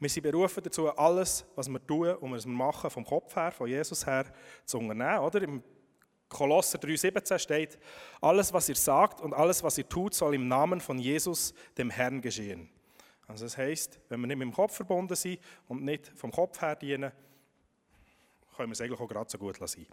Wir 0.00 0.08
sind 0.08 0.22
berufen 0.22 0.62
dazu, 0.62 0.88
alles, 0.90 1.44
was 1.56 1.68
wir 1.68 1.84
tun 1.84 2.14
und 2.16 2.32
was 2.32 2.46
wir 2.46 2.52
machen, 2.52 2.88
vom 2.88 3.04
Kopf 3.04 3.34
her, 3.34 3.50
von 3.50 3.68
Jesus 3.68 4.06
her, 4.06 4.32
zu 4.64 4.78
unternehmen. 4.78 5.18
Oder? 5.18 5.42
Im 5.42 5.62
Kolosser 6.28 6.78
3,17 6.78 7.38
steht, 7.38 7.78
alles, 8.20 8.52
was 8.52 8.68
ihr 8.68 8.76
sagt 8.76 9.20
und 9.20 9.32
alles, 9.32 9.62
was 9.62 9.78
ihr 9.78 9.88
tut, 9.88 10.14
soll 10.14 10.34
im 10.34 10.46
Namen 10.46 10.80
von 10.80 10.98
Jesus, 10.98 11.54
dem 11.76 11.90
Herrn, 11.90 12.20
geschehen. 12.20 12.68
Also 13.26 13.44
das 13.46 13.56
heisst, 13.56 13.98
wenn 14.08 14.20
wir 14.20 14.26
nicht 14.26 14.38
mit 14.38 14.48
dem 14.48 14.54
Kopf 14.54 14.76
verbunden 14.76 15.16
sind 15.16 15.40
und 15.66 15.82
nicht 15.82 16.08
vom 16.14 16.30
Kopf 16.30 16.60
her 16.60 16.76
dienen, 16.76 17.12
können 18.58 18.70
wir 18.70 18.72
es 18.72 18.80
eigentlich 18.80 19.00
auch 19.00 19.08
gerade 19.08 19.30
so 19.30 19.38
gut 19.38 19.58
lassen. 19.60 19.86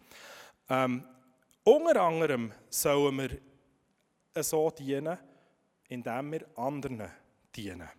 Ähm, 0.70 1.04
unter 1.64 2.02
anderem 2.02 2.52
sollen 2.70 3.18
wir 3.18 4.44
so 4.44 4.72
dienen, 4.72 5.18
indem 5.88 6.32
wir 6.32 6.46
anderen 6.58 7.08
dienen. 7.56 7.90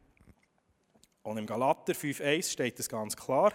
Und 1.22 1.38
im 1.38 1.46
Galater 1.46 1.92
5,1 1.92 2.52
steht 2.52 2.78
es 2.78 2.88
ganz 2.88 3.16
klar, 3.16 3.52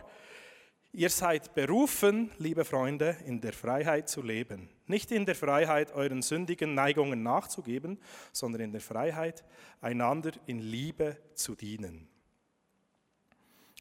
Ihr 0.93 1.09
seid 1.09 1.55
berufen, 1.55 2.31
liebe 2.37 2.65
Freunde, 2.65 3.15
in 3.25 3.39
der 3.39 3.53
Freiheit 3.53 4.09
zu 4.09 4.21
leben. 4.21 4.67
Nicht 4.87 5.11
in 5.11 5.25
der 5.25 5.35
Freiheit, 5.35 5.93
euren 5.93 6.21
sündigen 6.21 6.73
Neigungen 6.73 7.23
nachzugeben, 7.23 7.97
sondern 8.33 8.59
in 8.59 8.71
der 8.73 8.81
Freiheit, 8.81 9.45
einander 9.79 10.31
in 10.47 10.59
Liebe 10.59 11.15
zu 11.33 11.55
dienen. 11.55 12.09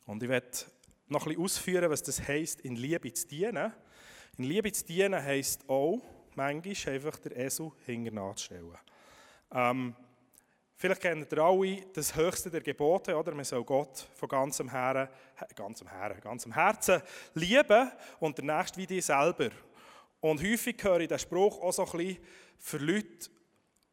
Und 0.07 0.23
ich 0.23 0.29
werde 0.29 0.51
noch 1.11 1.27
ein 1.27 1.31
bisschen 1.31 1.45
ausführen, 1.45 1.91
was 1.91 2.03
das 2.03 2.27
heißt, 2.27 2.61
in 2.63 2.77
Liebe 2.77 3.13
zu 3.13 3.27
dienen. 3.27 3.73
In 4.39 4.45
Liebe 4.45 4.73
zu 4.73 4.85
dienen 4.85 5.23
heisst 5.23 5.69
auch, 5.69 6.01
manchmal 6.35 6.95
einfach 6.95 7.19
der 7.19 7.37
Esel 7.37 7.73
hinten 7.85 8.19
anzustellen. 8.19 8.79
Ähm, 9.53 9.95
Vielleicht 10.81 11.03
kennt 11.03 11.31
ihr 11.31 11.39
alle 11.41 11.85
das 11.93 12.17
höchste 12.17 12.49
der 12.49 12.63
Gebote, 12.63 13.15
oder? 13.15 13.35
Man 13.35 13.45
soll 13.45 13.63
Gott 13.65 14.09
von 14.15 14.27
ganzem, 14.31 14.71
Herzen, 14.71 15.15
ganzem, 15.55 15.87
Herzen, 15.87 16.21
ganzem 16.23 16.55
Herzen 16.55 17.03
lieben 17.35 17.93
und 18.19 18.39
der 18.39 18.45
Nächste 18.47 18.79
wie 18.79 18.87
dich 18.87 19.05
selber. 19.05 19.51
Und 20.21 20.43
häufig 20.43 20.83
höre 20.83 21.01
ich 21.01 21.09
den 21.09 21.19
Spruch 21.19 21.61
auch 21.61 21.73
so 21.73 21.85
ein 21.85 21.99
bisschen 21.99 22.25
für 22.59 22.79
Leute, 22.79 23.29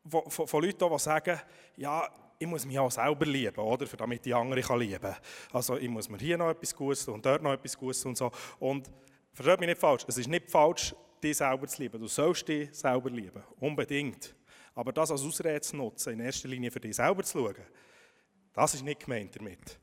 von, 0.07 0.47
von 0.47 0.63
Leuten, 0.63 0.89
die 0.89 0.99
sagen, 0.99 1.41
ja, 1.75 2.09
ich 2.39 2.47
muss 2.47 2.65
mich 2.65 2.77
auch 2.77 2.91
selber 2.91 3.25
lieben, 3.25 3.59
oder? 3.59 3.85
Damit 3.85 4.25
die 4.25 4.33
anderen 4.33 4.61
kann 4.61 4.79
lieben 4.79 5.15
Also 5.51 5.77
ich 5.77 5.89
muss 5.89 6.07
mir 6.09 6.17
hier 6.17 6.37
noch 6.37 6.49
etwas 6.49 6.75
Gutes 6.75 7.07
und 7.07 7.25
dort 7.25 7.41
noch 7.41 7.53
etwas 7.53 7.77
Gutes 7.77 8.05
und 8.05 8.17
so. 8.17 8.31
Und 8.59 8.89
versteht 9.33 9.59
mich 9.59 9.69
nicht 9.69 9.81
falsch, 9.81 10.05
es 10.07 10.17
ist 10.17 10.27
nicht 10.27 10.49
falsch, 10.49 10.95
dich 11.23 11.37
selber 11.37 11.67
zu 11.67 11.81
lieben. 11.81 11.99
Du 11.99 12.07
sollst 12.07 12.47
dich 12.47 12.69
selber 12.73 13.09
lieben, 13.09 13.43
unbedingt. 13.59 14.35
Aber 14.75 14.93
das 14.93 15.09
als 15.09 15.23
Ausrede 15.23 15.59
zu 15.61 15.75
nutzen, 15.75 16.13
in 16.13 16.19
erster 16.19 16.47
Linie 16.47 16.69
für 16.69 16.79
dich 16.79 16.95
selber 16.95 17.23
zu 17.23 17.39
schauen, 17.39 17.55
das 18.53 18.75
ist 18.75 18.83
nicht 18.83 19.03
gemeint 19.03 19.35
damit. 19.35 19.79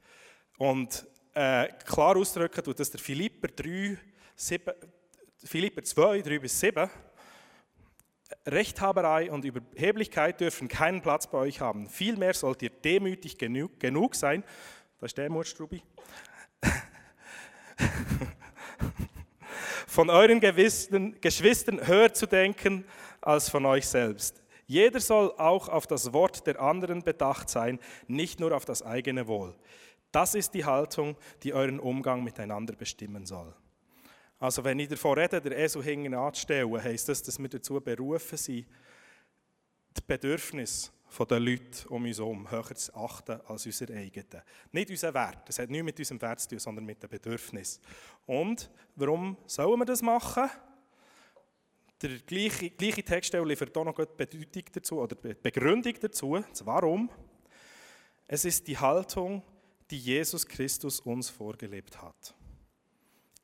Und 0.58 1.06
äh, 1.34 1.66
klar 1.84 2.16
ausdrücken 2.16 2.62
tut 2.62 2.78
das 2.78 2.90
der 2.90 3.00
Philipper 3.00 3.48
3, 3.48 3.98
7, 4.36 4.74
Philipper 5.44 5.82
2, 5.82 6.22
3 6.22 6.38
bis 6.38 6.60
7. 6.60 6.88
Rechthaberei 8.46 9.30
und 9.30 9.44
Überheblichkeit 9.44 10.40
dürfen 10.40 10.68
keinen 10.68 11.00
Platz 11.02 11.26
bei 11.26 11.38
euch 11.38 11.60
haben. 11.60 11.88
Vielmehr 11.88 12.34
sollt 12.34 12.62
ihr 12.62 12.70
demütig 12.70 13.38
genug, 13.38 13.78
genug 13.80 14.14
sein. 14.14 14.44
Da 14.98 15.06
ist 15.06 15.16
Demut, 15.18 15.46
Strubi. 15.46 15.82
von 19.86 20.10
euren 20.10 20.40
Geschwistern 20.40 21.86
höher 21.86 22.12
zu 22.12 22.26
denken 22.26 22.84
als 23.20 23.48
von 23.48 23.64
euch 23.64 23.86
selbst. 23.86 24.42
Jeder 24.66 25.00
soll 25.00 25.32
auch 25.36 25.68
auf 25.68 25.86
das 25.86 26.12
Wort 26.12 26.46
der 26.46 26.60
anderen 26.60 27.02
bedacht 27.02 27.48
sein, 27.48 27.78
nicht 28.08 28.40
nur 28.40 28.56
auf 28.56 28.64
das 28.64 28.82
eigene 28.82 29.26
Wohl. 29.28 29.54
Das 30.10 30.34
ist 30.34 30.54
die 30.54 30.64
Haltung, 30.64 31.16
die 31.42 31.52
euren 31.54 31.80
Umgang 31.80 32.24
miteinander 32.24 32.74
bestimmen 32.74 33.26
soll. 33.26 33.54
Also 34.44 34.62
wenn 34.62 34.78
ich 34.78 34.88
davon 34.88 35.18
rede, 35.18 35.40
der 35.40 35.56
Esel 35.56 35.82
hinten 35.82 36.12
anzustellen, 36.12 36.70
heisst 36.84 37.08
das, 37.08 37.22
dass 37.22 37.38
wir 37.38 37.48
dazu 37.48 37.80
berufen 37.80 38.36
sind, 38.36 38.66
die 39.96 40.02
Bedürfnisse 40.06 40.90
der 41.18 41.40
Leute 41.40 41.88
um 41.88 42.04
uns 42.04 42.18
herum 42.18 42.50
höher 42.50 42.74
zu 42.74 42.94
achten 42.94 43.40
als 43.46 43.64
unser 43.64 43.88
eigenen. 43.88 44.42
Nicht 44.70 44.90
unser 44.90 45.14
Wert, 45.14 45.48
das 45.48 45.58
hat 45.58 45.70
nichts 45.70 45.84
mit 45.86 45.98
unserem 45.98 46.20
Wert 46.20 46.40
zu 46.40 46.48
tun, 46.50 46.58
sondern 46.58 46.84
mit 46.84 47.02
dem 47.02 47.08
Bedürfnis. 47.08 47.80
Und 48.26 48.70
warum 48.96 49.38
sollen 49.46 49.78
wir 49.78 49.86
das 49.86 50.02
machen? 50.02 50.50
Der 52.02 52.18
gleiche, 52.18 52.68
gleiche 52.68 53.02
Textstelle 53.02 53.46
liefert 53.46 53.74
auch 53.78 53.84
noch 53.84 53.96
die 53.96 54.04
Bedeutung 54.14 54.64
dazu 54.74 55.00
oder 55.00 55.16
Begründung 55.16 55.94
dazu. 55.98 56.44
Warum? 56.64 57.08
Es 58.28 58.44
ist 58.44 58.68
die 58.68 58.76
Haltung, 58.76 59.42
die 59.90 59.98
Jesus 59.98 60.46
Christus 60.46 61.00
uns 61.00 61.30
vorgelebt 61.30 62.02
hat. 62.02 62.34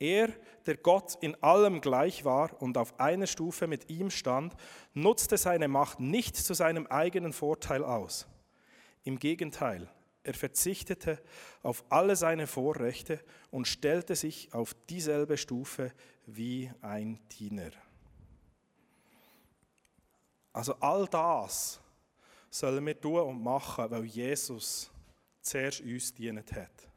Er, 0.01 0.31
der 0.65 0.79
Gott 0.79 1.19
in 1.21 1.41
allem 1.43 1.83
gleich 1.83 2.25
war 2.25 2.61
und 2.63 2.79
auf 2.79 2.99
einer 2.99 3.27
Stufe 3.27 3.67
mit 3.67 3.91
ihm 3.91 4.11
stand, 4.11 4.57
nutzte 4.95 5.37
seine 5.37 5.69
Macht 5.69 6.01
nicht 6.01 6.37
zu 6.37 6.55
seinem 6.55 6.87
eigenen 6.87 7.35
Vorteil 7.35 7.85
aus. 7.85 8.27
Im 9.05 9.19
Gegenteil, 9.19 9.89
er 10.23 10.35
verzichtete 10.35 11.23
auf 11.63 11.85
alle 11.91 12.17
seine 12.17 12.47
Vorrechte 12.47 13.21
und 13.51 13.69
stellte 13.69 14.17
sich 14.17 14.53
auf 14.55 14.75
dieselbe 14.89 15.37
Stufe 15.37 15.93
wie 16.27 16.71
ein 16.81 17.21
Diener. 17.39 17.71
Also 20.53 20.75
all 20.81 21.07
das 21.09 21.79
sollen 22.51 22.85
wir 22.87 22.99
tun 22.99 23.21
und 23.21 23.43
machen, 23.43 23.91
weil 23.91 24.05
Jesus 24.05 24.91
zuerst 25.43 25.83
uns 25.83 26.15
dient 26.15 26.53
hat. 26.53 26.89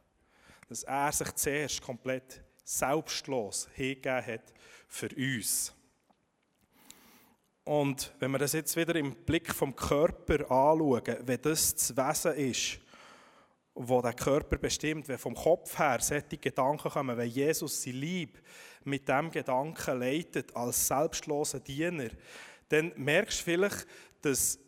Dass 0.68 0.84
er 0.84 1.12
sich 1.12 1.32
zuerst 1.34 1.82
komplett 1.82 2.42
selbstlos 2.64 3.68
hingegeben 3.74 4.26
hat 4.26 4.52
für 4.88 5.08
uns. 5.14 5.72
Und 7.64 8.12
wenn 8.18 8.30
wir 8.30 8.38
das 8.38 8.52
jetzt 8.52 8.76
wieder 8.76 8.94
im 8.96 9.14
Blick 9.14 9.54
vom 9.54 9.74
Körper 9.74 10.50
anschauen, 10.50 11.16
wenn 11.22 11.40
das 11.40 11.74
das 11.74 11.96
Wesen 11.96 12.34
ist, 12.34 12.80
wo 13.74 14.00
der 14.02 14.12
Körper 14.12 14.56
bestimmt, 14.56 15.08
wenn 15.08 15.18
vom 15.18 15.34
Kopf 15.34 15.78
her 15.78 15.98
solche 16.00 16.38
Gedanken 16.38 16.90
kommen, 16.90 17.16
wenn 17.16 17.28
Jesus 17.28 17.82
sie 17.82 17.92
Lieb 17.92 18.40
mit 18.84 19.08
dem 19.08 19.30
Gedanken 19.30 19.98
leitet, 19.98 20.54
als 20.54 20.86
selbstloser 20.86 21.60
Diener, 21.60 22.10
dann 22.68 22.92
merkst 22.96 23.40
du 23.40 23.44
vielleicht, 23.44 23.86
dass 24.20 24.58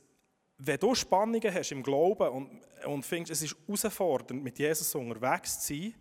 wenn 0.58 0.78
du 0.78 0.94
Spannungen 0.94 1.52
hast 1.52 1.72
im 1.72 1.82
Glauben 1.82 2.28
und, 2.28 2.60
und 2.86 3.04
findest, 3.04 3.32
es 3.32 3.50
ist 3.50 3.56
herausfordernd, 3.66 4.42
mit 4.42 4.58
Jesus 4.58 4.94
unterwegs 4.94 5.60
zu 5.60 5.74
sein 5.74 5.94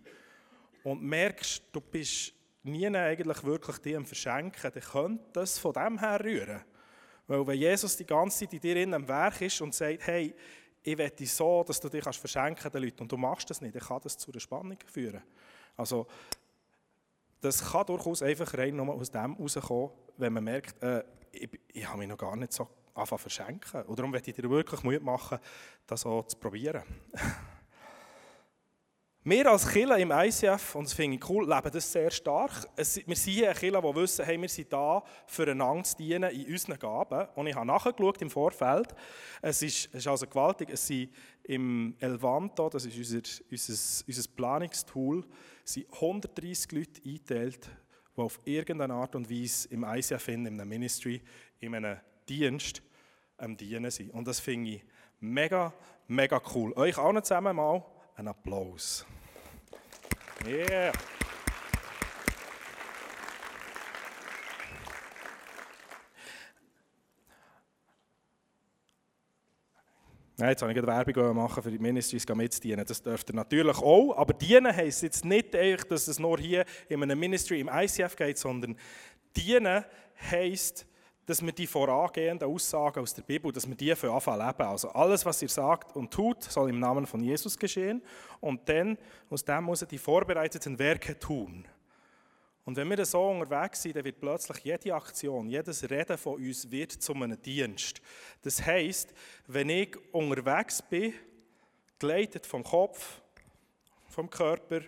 und 0.85 1.01
merkst, 1.01 1.63
du 1.71 1.81
bist 1.81 2.31
nie 2.61 2.87
eigentlich 2.87 3.43
wirklich 3.43 3.77
dir 3.79 3.97
am 3.97 4.05
Verschenken, 4.05 4.71
dann 4.71 4.83
könnte 4.83 5.23
das 5.33 5.57
von 5.57 5.73
dem 5.73 5.99
her 5.99 6.23
rühren. 6.23 6.61
Weil 7.25 7.47
wenn 7.47 7.57
Jesus 7.57 7.97
die 7.97 8.05
ganze 8.05 8.39
Zeit 8.39 8.53
in 8.53 8.59
dir 8.59 8.75
in 8.75 8.93
am 8.93 9.07
Werk 9.07 9.41
ist 9.41 9.59
und 9.61 9.73
sagt, 9.73 10.05
hey, 10.05 10.35
ich 10.83 10.97
wette 10.97 11.25
so, 11.25 11.63
dass 11.63 11.79
du 11.79 11.89
dich 11.89 12.03
kannst 12.03 12.19
verschenken 12.19 12.71
den 12.71 12.83
Leuten 12.83 13.01
und 13.01 13.11
du 13.11 13.17
machst 13.17 13.49
das 13.49 13.61
nicht, 13.61 13.73
dann 13.73 13.81
kann 13.81 13.99
das 14.03 14.15
zu 14.15 14.31
einer 14.31 14.39
Spannung 14.39 14.77
führen. 14.85 15.23
Also, 15.75 16.05
das 17.41 17.71
kann 17.71 17.87
durchaus 17.87 18.21
einfach 18.21 18.55
rein 18.55 18.75
nur 18.75 18.93
aus 18.93 19.09
dem 19.09 19.35
herauskommen, 19.37 19.89
wenn 20.17 20.33
man 20.33 20.43
merkt, 20.43 20.81
äh, 20.83 21.03
ich, 21.31 21.49
ich 21.73 21.87
habe 21.87 21.97
mich 21.97 22.07
noch 22.07 22.17
gar 22.17 22.35
nicht 22.35 22.53
so 22.53 22.67
anfangen 22.93 23.19
verschenken. 23.19 23.81
Und 23.83 23.97
darum 23.97 24.11
möchte 24.11 24.29
ich 24.29 24.35
dir 24.35 24.47
wirklich 24.47 24.83
Mut 24.83 25.01
machen, 25.01 25.39
das 25.87 26.05
auch 26.05 26.27
zu 26.27 26.37
probieren. 26.37 26.83
Wir 29.27 29.51
als 29.51 29.67
Killer 29.67 29.97
im 29.97 30.11
ICF, 30.11 30.75
und 30.75 30.85
das 30.85 30.93
finde 30.93 31.17
ich 31.17 31.29
cool, 31.29 31.49
leben 31.49 31.71
das 31.73 31.91
sehr 31.91 32.11
stark. 32.11 32.69
Es, 32.75 32.95
wir 33.07 33.15
sind 33.15 33.33
hier 33.33 33.53
Killer, 33.55 33.81
die 33.81 33.95
wissen, 33.95 34.23
hey, 34.23 34.39
wir 34.39 34.47
sind 34.47 34.71
da, 34.71 35.03
füreinander 35.25 35.83
zu 35.83 35.97
dienen 35.97 36.29
in 36.29 36.45
unseren 36.45 36.77
Gaben. 36.77 37.27
Und 37.33 37.47
ich 37.47 37.55
habe 37.55 37.65
nachgeschaut 37.65 38.21
im 38.21 38.29
Vorfeld. 38.29 38.93
Es 39.41 39.63
ist, 39.63 39.87
es 39.87 39.95
ist 39.95 40.07
also 40.07 40.27
gewaltig. 40.27 40.69
Es 40.69 40.85
sind 40.85 41.11
im 41.41 41.95
Elvanto, 41.99 42.69
das 42.69 42.85
ist 42.85 42.95
unser, 42.95 43.41
unser, 43.49 44.03
unser 44.07 44.29
Planungstool, 44.35 45.25
sind 45.63 45.91
130 45.91 46.71
Leute 46.71 47.01
eingeteilt, 47.03 47.69
die 48.15 48.21
auf 48.21 48.39
irgendeine 48.45 48.93
Art 48.93 49.15
und 49.15 49.27
Weise 49.27 49.67
im 49.69 49.85
ICF, 49.85 50.27
in 50.27 50.45
einem 50.45 50.69
Ministry, 50.69 51.19
in 51.59 51.73
einem 51.73 51.97
Dienst 52.29 52.83
am 53.37 53.57
Dienen 53.57 53.89
sind. 53.89 54.11
Und 54.11 54.27
das 54.27 54.39
finde 54.39 54.69
ich 54.69 54.85
Mega, 55.19 55.73
mega 56.07 56.39
cool. 56.53 56.73
Euch 56.75 56.97
allen 56.99 57.23
zusammen 57.23 57.55
mal 57.55 57.83
einen 58.15 58.27
Applaus. 58.27 59.05
Yeah. 60.47 60.91
Nein, 70.37 70.49
jetzt 70.49 70.61
habe 70.61 70.71
ich 70.71 70.77
Werbung 70.85 71.35
machen 71.35 71.63
für 71.63 71.71
die 71.71 71.79
Ministries 71.79 72.27
mitdienen. 72.27 72.85
Das 72.85 73.01
dürft 73.01 73.29
ihr 73.31 73.35
natürlich 73.35 73.77
auch. 73.77 74.15
Aber 74.17 74.33
dienen 74.33 74.75
heisst 74.75 75.01
jetzt 75.01 75.25
nicht 75.25 75.55
dass 75.85 76.07
es 76.07 76.19
nur 76.19 76.37
hier 76.37 76.65
in 76.89 77.01
einem 77.01 77.17
Ministry 77.17 77.61
im 77.61 77.69
ICF 77.69 78.15
geht, 78.15 78.37
sondern 78.37 78.77
dienen 79.35 79.83
heisst, 80.29 80.85
dass 81.25 81.43
wir 81.43 81.51
die 81.51 81.67
vorangehenden 81.67 82.47
Aussagen 82.47 82.99
aus 82.99 83.13
der 83.13 83.23
Bibel, 83.23 83.51
dass 83.51 83.67
wir 83.67 83.75
die 83.75 83.95
für 83.95 84.11
anfangen 84.11 84.45
leben. 84.45 84.61
Also 84.61 84.89
alles, 84.89 85.25
was 85.25 85.41
ihr 85.41 85.49
sagt 85.49 85.95
und 85.95 86.11
tut, 86.11 86.43
soll 86.43 86.69
im 86.69 86.79
Namen 86.79 87.05
von 87.05 87.23
Jesus 87.23 87.57
geschehen. 87.57 88.01
Und 88.39 88.67
dann 88.69 88.97
aus 89.29 89.43
dem 89.43 89.63
muss 89.63 89.81
er 89.81 89.87
die 89.87 89.97
vorbereiteten 89.97 90.77
Werke 90.77 91.17
tun. 91.17 91.67
Und 92.63 92.77
wenn 92.77 92.89
wir 92.89 93.05
so 93.05 93.29
unterwegs 93.29 93.83
sind, 93.83 93.95
dann 93.95 94.05
wird 94.05 94.19
plötzlich 94.19 94.57
jede 94.63 94.95
Aktion, 94.95 95.47
jedes 95.47 95.87
Reden 95.87 96.17
von 96.17 96.35
uns 96.35 96.69
wird 96.71 96.91
zu 96.91 97.13
einem 97.13 97.39
Dienst. 97.39 98.01
Das 98.41 98.65
heisst, 98.65 99.13
wenn 99.47 99.69
ich 99.69 99.95
unterwegs 100.11 100.81
bin, 100.81 101.13
geleitet 101.99 102.45
vom 102.45 102.63
Kopf, 102.63 103.21
vom 104.09 104.29
Körper 104.29 104.81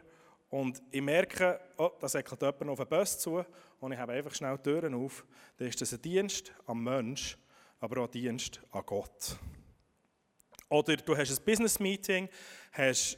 und 0.49 0.81
ich 0.89 1.01
merke, 1.01 1.59
oh, 1.77 1.91
da 1.99 2.07
säckelt 2.07 2.41
jemand 2.41 2.69
auf 2.69 2.79
den 2.79 2.87
Bus 2.87 3.19
zu 3.19 3.45
und 3.79 3.91
ich 3.91 3.97
habe 3.99 4.13
einfach 4.13 4.33
schnell 4.33 4.57
die 4.57 4.63
Türen 4.63 4.93
auf, 4.93 5.25
dann 5.57 5.67
ist 5.67 5.81
das 5.81 5.93
ein 5.93 6.01
Dienst 6.01 6.53
am 6.65 6.83
Mensch, 6.83 7.37
aber 7.79 8.01
auch 8.01 8.05
ein 8.05 8.11
Dienst 8.11 8.61
an 8.71 8.83
Gott. 8.85 9.37
Oder 10.69 10.97
du 10.97 11.15
hast 11.15 11.31
ein 11.31 11.45
Business-Meeting, 11.45 12.27
hast 12.73 13.17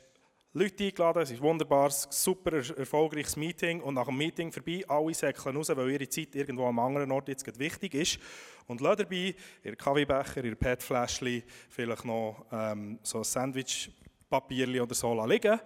Leute 0.53 0.83
eingeladen, 0.83 1.21
es 1.21 1.31
ist 1.31 1.37
ein 1.37 1.43
wunderbares, 1.43 2.07
super 2.09 2.53
erfolgreiches 2.53 3.35
Meeting 3.35 3.81
und 3.81 3.93
nach 3.93 4.07
dem 4.07 4.17
Meeting 4.17 4.51
vorbei, 4.51 4.83
alle 4.87 5.13
säckeln 5.13 5.55
raus, 5.55 5.69
weil 5.69 5.91
ihre 5.91 6.09
Zeit 6.09 6.35
irgendwo 6.35 6.65
am 6.65 6.79
anderen 6.79 7.11
Ort 7.11 7.27
jetzt 7.27 7.59
wichtig 7.59 7.93
ist. 7.93 8.19
Und 8.65 8.81
lassen 8.81 9.03
dabei 9.03 9.35
ihr 9.63 9.75
Kaffeebecher, 9.75 10.43
ihr 10.43 10.55
PET-Fläschchen, 10.55 11.43
vielleicht 11.69 12.05
noch 12.05 12.45
ähm, 12.51 12.99
so 13.03 13.19
ein 13.19 13.23
Sandwich-Papierchen 13.23 14.81
oder 14.81 14.95
so 14.95 15.25
liegen. 15.25 15.59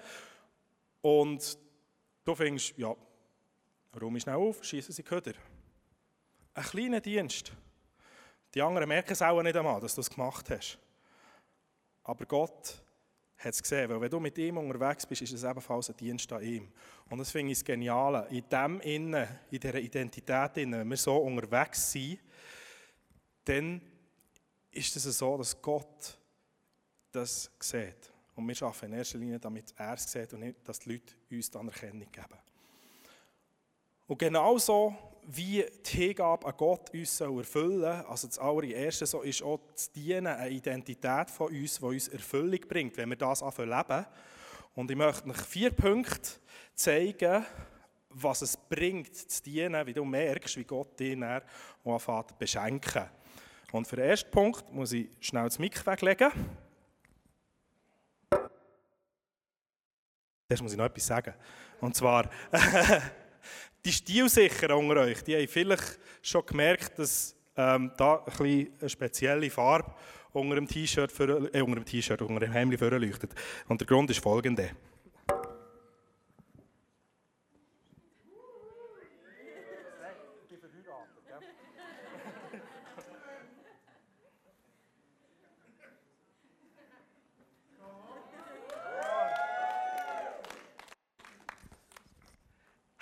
Und 1.02 1.58
du 2.26 2.36
findest, 2.36 2.78
ja, 2.78 2.94
räume 4.02 4.20
schnell 4.20 4.36
auf, 4.36 4.64
schießen 4.64 4.94
sie 4.94 5.04
Köder. 5.04 5.34
Ein 6.54 6.64
kleiner 6.64 7.02
Dienst. 7.02 7.52
Die 8.54 8.62
anderen 8.62 8.88
merken 8.88 9.14
es 9.14 9.22
auch 9.22 9.42
nicht 9.42 9.56
einmal, 9.56 9.82
dass 9.82 9.96
du 9.96 10.02
es 10.02 10.10
gemacht 10.10 10.50
hast. 10.50 10.78
Aber 12.04 12.26
Gott 12.26 12.84
hat 13.38 13.54
es 13.54 13.62
gesehen. 13.62 13.90
Weil 13.90 14.02
wenn 14.02 14.12
du 14.12 14.20
mit 14.20 14.38
ihm 14.38 14.58
unterwegs 14.58 15.06
bist, 15.06 15.22
ist 15.22 15.34
es 15.34 15.44
ebenfalls 15.44 15.90
ein 15.90 15.98
Dienst 15.98 16.32
an 16.32 16.44
ihm. 16.44 16.72
Und 17.10 17.18
das 17.18 17.32
finde 17.32 17.52
ich 17.52 17.60
das 17.60 17.66
Geniale. 17.66 18.28
In 18.30 18.48
dem 18.50 18.80
Innen, 18.82 19.28
in 19.50 19.60
dieser 19.60 19.80
Identität, 19.80 20.56
wenn 20.56 20.90
wir 20.90 20.98
so 20.98 21.18
unterwegs 21.18 21.92
sind, 21.92 22.20
dann 23.46 23.82
ist 24.72 24.96
es 24.96 25.18
so, 25.18 25.38
dass 25.38 25.62
Gott 25.62 26.18
das 27.12 27.52
sieht. 27.60 28.12
Und 28.36 28.48
wir 28.48 28.68
arbeiten 28.68 28.86
in 28.86 28.98
erster 28.98 29.18
Linie, 29.18 29.40
damit 29.40 29.74
er 29.78 29.94
es 29.94 30.12
sieht 30.12 30.34
und 30.34 30.40
nicht, 30.40 30.68
dass 30.68 30.80
die 30.80 30.94
Leute 30.94 31.14
uns 31.30 31.52
die 31.52 31.58
Anerkennung 31.58 32.12
geben. 32.12 32.53
Und 34.14 34.20
genauso 34.20 34.96
wie 35.26 35.66
die 35.88 35.90
Hingabe 35.90 36.46
an 36.46 36.54
Gott 36.56 36.94
uns 36.94 37.20
erfüllen 37.20 37.82
soll, 37.82 37.86
also 37.86 38.28
das 38.28 38.38
allererste 38.38 39.08
so 39.08 39.24
ist 39.24 39.42
auch 39.42 39.60
das 39.74 39.92
Dienen 39.92 40.28
eine 40.28 40.52
Identität 40.52 41.32
von 41.32 41.48
uns, 41.48 41.80
die 41.80 41.86
uns 41.86 42.10
Erfüllung 42.10 42.60
bringt, 42.60 42.96
wenn 42.96 43.10
wir 43.10 43.16
das 43.16 43.42
anfangen 43.42 43.72
leben. 43.72 44.06
Und 44.76 44.92
ich 44.92 44.98
möchte 44.98 45.28
euch 45.28 45.38
vier 45.38 45.72
Punkte 45.72 46.30
zeigen, 46.76 47.44
was 48.10 48.44
es 48.44 48.56
bringt, 48.56 49.16
zu 49.16 49.42
dienen, 49.42 49.84
wie 49.88 49.94
du 49.94 50.06
merkst, 50.06 50.58
wie 50.58 50.64
Gott 50.64 51.00
dich 51.00 51.20
dann 51.20 51.42
anfängt 51.84 52.38
beschenken. 52.38 53.10
Und 53.72 53.88
für 53.88 53.96
den 53.96 54.10
ersten 54.10 54.30
Punkt 54.30 54.72
muss 54.72 54.92
ich 54.92 55.10
schnell 55.22 55.46
das 55.46 55.58
Mic 55.58 55.84
weglegen. 55.88 56.32
Zuerst 60.48 60.62
muss 60.62 60.74
ich 60.74 60.78
noch 60.78 60.86
etwas 60.86 61.08
sagen. 61.08 61.34
Und 61.82 61.96
zwar... 61.96 62.30
Die 63.86 63.92
Stilsicherer 63.92 64.78
unter 64.78 65.02
euch, 65.02 65.24
die 65.24 65.36
haben 65.36 65.48
vielleicht 65.48 66.00
schon 66.22 66.46
gemerkt, 66.46 66.98
dass 67.00 67.36
ähm, 67.58 67.92
da 67.98 68.24
ein 68.40 68.68
eine 68.80 68.90
spezielle 68.90 69.50
Farbe 69.50 69.94
unter 70.32 70.56
dem 70.56 70.68
T-Shirt, 70.68 71.12
äh, 71.20 71.62
unter 71.62 71.76
dem 71.76 71.86
T-Shirt, 71.86 72.22
unter 72.22 72.40
dem 72.40 72.52
Hemd. 72.52 72.82
Und 73.68 73.82
der 73.82 73.88
Grund 73.88 74.10
ist 74.10 74.20
folgender. 74.20 74.70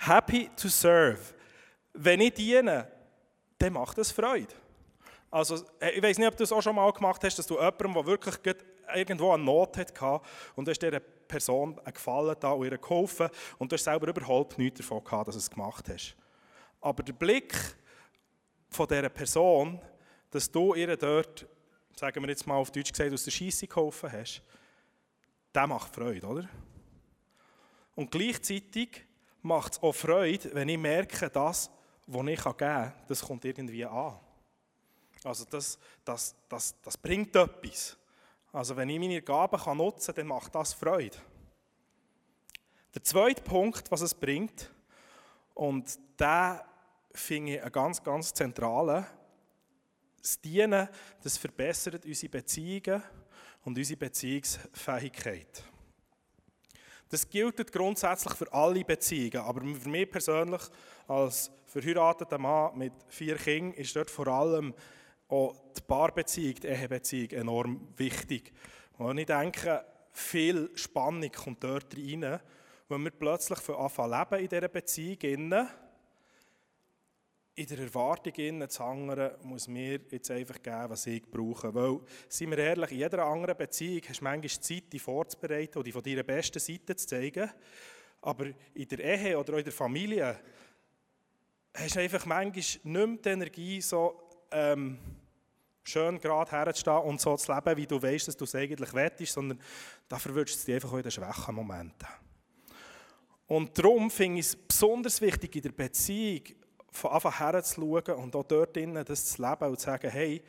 Happy 0.06 0.50
to 0.56 0.68
serve. 0.68 1.20
Wenn 1.92 2.20
ich 2.20 2.34
diene, 2.34 2.90
dann 3.58 3.74
macht 3.74 3.98
es 3.98 4.10
Freude. 4.10 4.54
Also, 5.30 5.64
ich 5.94 6.02
weiß 6.02 6.18
nicht, 6.18 6.28
ob 6.28 6.36
du 6.36 6.42
das 6.42 6.52
auch 6.52 6.62
schon 6.62 6.74
mal 6.74 6.90
gemacht 6.92 7.22
hast, 7.24 7.38
dass 7.38 7.46
du 7.46 7.54
jemandem, 7.54 7.94
der 7.94 8.06
wirklich 8.06 8.34
irgendwo 8.94 9.32
eine 9.32 9.42
Not 9.44 9.76
hatte, 9.78 10.20
und 10.56 10.66
du 10.66 10.70
hast 10.70 10.82
dieser 10.82 11.00
Person 11.00 11.78
einen 11.78 11.94
Gefallen 11.94 12.36
da 12.38 12.50
und 12.50 12.66
ihr 12.66 12.76
geholfen 12.76 13.28
und 13.58 13.72
du 13.72 13.74
hast 13.74 13.84
selber 13.84 14.08
überhaupt 14.08 14.58
nichts 14.58 14.80
davon 14.80 15.02
gehabt, 15.02 15.28
dass 15.28 15.36
du 15.36 15.38
es 15.38 15.50
gemacht 15.50 15.88
hast. 15.88 16.14
Aber 16.80 17.02
der 17.02 17.14
Blick 17.14 17.54
von 18.68 18.86
dieser 18.86 19.08
Person, 19.08 19.80
dass 20.30 20.50
du 20.50 20.74
ihr 20.74 20.96
dort, 20.96 21.46
sagen 21.96 22.22
wir 22.22 22.28
jetzt 22.28 22.46
mal 22.46 22.56
auf 22.56 22.70
Deutsch 22.70 22.92
gesagt, 22.92 23.12
aus 23.12 23.24
der 23.24 23.30
Scheisse 23.30 23.66
geholfen 23.66 24.12
hast, 24.12 24.42
der 25.54 25.66
macht 25.66 25.94
Freude, 25.94 26.26
oder? 26.26 26.48
Und 27.94 28.10
gleichzeitig 28.10 29.04
macht 29.42 29.72
es 29.72 29.82
auch 29.82 29.92
Freude, 29.92 30.54
wenn 30.54 30.68
ich 30.68 30.78
merke, 30.78 31.28
das, 31.28 31.70
was 32.06 32.26
ich 32.26 32.42
geben 32.42 32.56
kann, 32.56 32.92
das 33.06 33.22
kommt 33.22 33.44
irgendwie 33.44 33.84
an. 33.84 34.18
Also 35.24 35.44
das, 35.44 35.78
das, 36.04 36.34
das, 36.48 36.74
das 36.82 36.96
bringt 36.96 37.34
etwas. 37.36 37.96
Also 38.52 38.76
wenn 38.76 38.88
ich 38.88 38.98
meine 38.98 39.22
Gaben 39.22 39.60
kann 39.60 39.76
nutzen 39.76 40.06
kann, 40.06 40.14
dann 40.16 40.26
macht 40.26 40.54
das 40.54 40.72
Freude. 40.72 41.16
Der 42.94 43.02
zweite 43.02 43.42
Punkt, 43.42 43.90
was 43.90 44.02
es 44.02 44.14
bringt, 44.14 44.70
und 45.54 45.98
da 46.16 46.64
finde 47.12 47.54
ich 47.54 47.62
einen 47.62 47.72
ganz, 47.72 48.02
ganz 48.02 48.32
zentralen, 48.32 49.06
das 50.20 50.40
Dienen, 50.40 50.88
das 51.22 51.36
verbessert 51.36 52.04
unsere 52.04 52.30
Beziehungen 52.30 53.02
und 53.64 53.76
unsere 53.76 53.98
Beziehungsfähigkeit. 53.98 55.64
Das 57.12 57.28
gilt 57.28 57.70
grundsätzlich 57.70 58.32
für 58.32 58.50
alle 58.54 58.82
Beziehungen, 58.86 59.44
aber 59.44 59.60
für 59.60 59.88
mich 59.90 60.10
persönlich 60.10 60.62
als 61.06 61.50
verheirateter 61.66 62.38
Mann 62.38 62.78
mit 62.78 62.94
vier 63.08 63.36
Kindern 63.36 63.74
ist 63.74 63.94
dort 63.94 64.08
vor 64.08 64.28
allem 64.28 64.72
auch 65.28 65.54
die 65.76 65.82
Paarbeziehung, 65.82 66.54
die 66.54 66.68
Ehebeziehung 66.68 67.30
enorm 67.32 67.88
wichtig. 67.98 68.50
Und 68.96 69.18
ich 69.18 69.26
denke, 69.26 69.84
viel 70.10 70.70
Spannung 70.74 71.30
kommt 71.30 71.62
dort 71.62 71.94
rein, 71.94 72.40
wenn 72.88 73.04
wir 73.04 73.10
plötzlich 73.10 73.58
von 73.58 73.74
Anfang 73.74 74.10
leben 74.10 74.44
in 74.44 74.48
dieser 74.48 74.68
Beziehung 74.68 75.18
in 77.54 77.66
der 77.66 77.80
Erwartung 77.80 78.32
innen 78.34 78.68
zu 78.68 78.82
hangern, 78.82 79.32
muss 79.42 79.68
mir 79.68 80.00
jetzt 80.10 80.30
einfach 80.30 80.62
geben, 80.62 80.88
was 80.88 81.06
ich 81.06 81.22
brauche. 81.30 81.74
Weil, 81.74 82.00
seien 82.28 82.50
wir 82.50 82.58
ehrlich, 82.58 82.92
in 82.92 82.98
jeder 82.98 83.24
anderen 83.24 83.56
Beziehung 83.56 84.02
hast 84.08 84.20
du 84.20 84.24
manchmal 84.24 84.62
Zeit, 84.62 84.92
dich 84.92 85.02
vorzubereiten 85.02 85.78
und 85.78 85.86
dich 85.86 85.92
von 85.92 86.02
deiner 86.02 86.22
besten 86.22 86.58
Seite 86.58 86.96
zu 86.96 87.06
zeigen. 87.06 87.50
Aber 88.22 88.46
in 88.74 88.88
der 88.88 88.98
Ehe 89.00 89.38
oder 89.38 89.58
in 89.58 89.64
der 89.64 89.72
Familie 89.72 90.38
hast 91.74 91.96
du 91.96 92.00
einfach 92.00 92.24
manchmal 92.24 92.52
nicht 92.54 92.84
mehr 92.84 93.06
die 93.06 93.28
Energie, 93.28 93.80
so 93.80 94.30
ähm, 94.50 94.98
schön 95.84 96.20
gerade 96.20 96.50
herzustehen 96.50 97.02
und 97.02 97.20
so 97.20 97.36
zu 97.36 97.52
leben, 97.52 97.76
wie 97.76 97.86
du 97.86 98.00
weißt, 98.00 98.28
dass 98.28 98.36
du 98.36 98.44
es 98.44 98.54
eigentlich 98.54 98.94
wettest, 98.94 99.32
sondern 99.32 99.60
da 100.08 100.18
verwirrst 100.18 100.62
du 100.62 100.66
dich 100.66 100.74
einfach 100.76 100.92
auch 100.92 100.96
in 100.96 101.02
den 101.02 101.10
schwachen 101.10 101.54
Momenten. 101.54 102.08
Und 103.46 103.76
darum 103.76 104.10
finde 104.10 104.40
ich 104.40 104.46
es 104.46 104.56
besonders 104.56 105.20
wichtig 105.20 105.56
in 105.56 105.62
der 105.62 105.72
Beziehung, 105.72 106.44
von 106.92 107.10
Anfang 107.10 107.38
her 107.38 107.62
zu 107.62 107.80
schauen 107.80 108.16
und 108.22 108.36
auch 108.36 108.44
dort 108.44 108.76
drinnen 108.76 109.04
das 109.04 109.32
zu 109.32 109.42
leben 109.42 109.68
und 109.68 109.78
zu 109.78 109.86
sagen, 109.86 110.10
hey, 110.10 110.42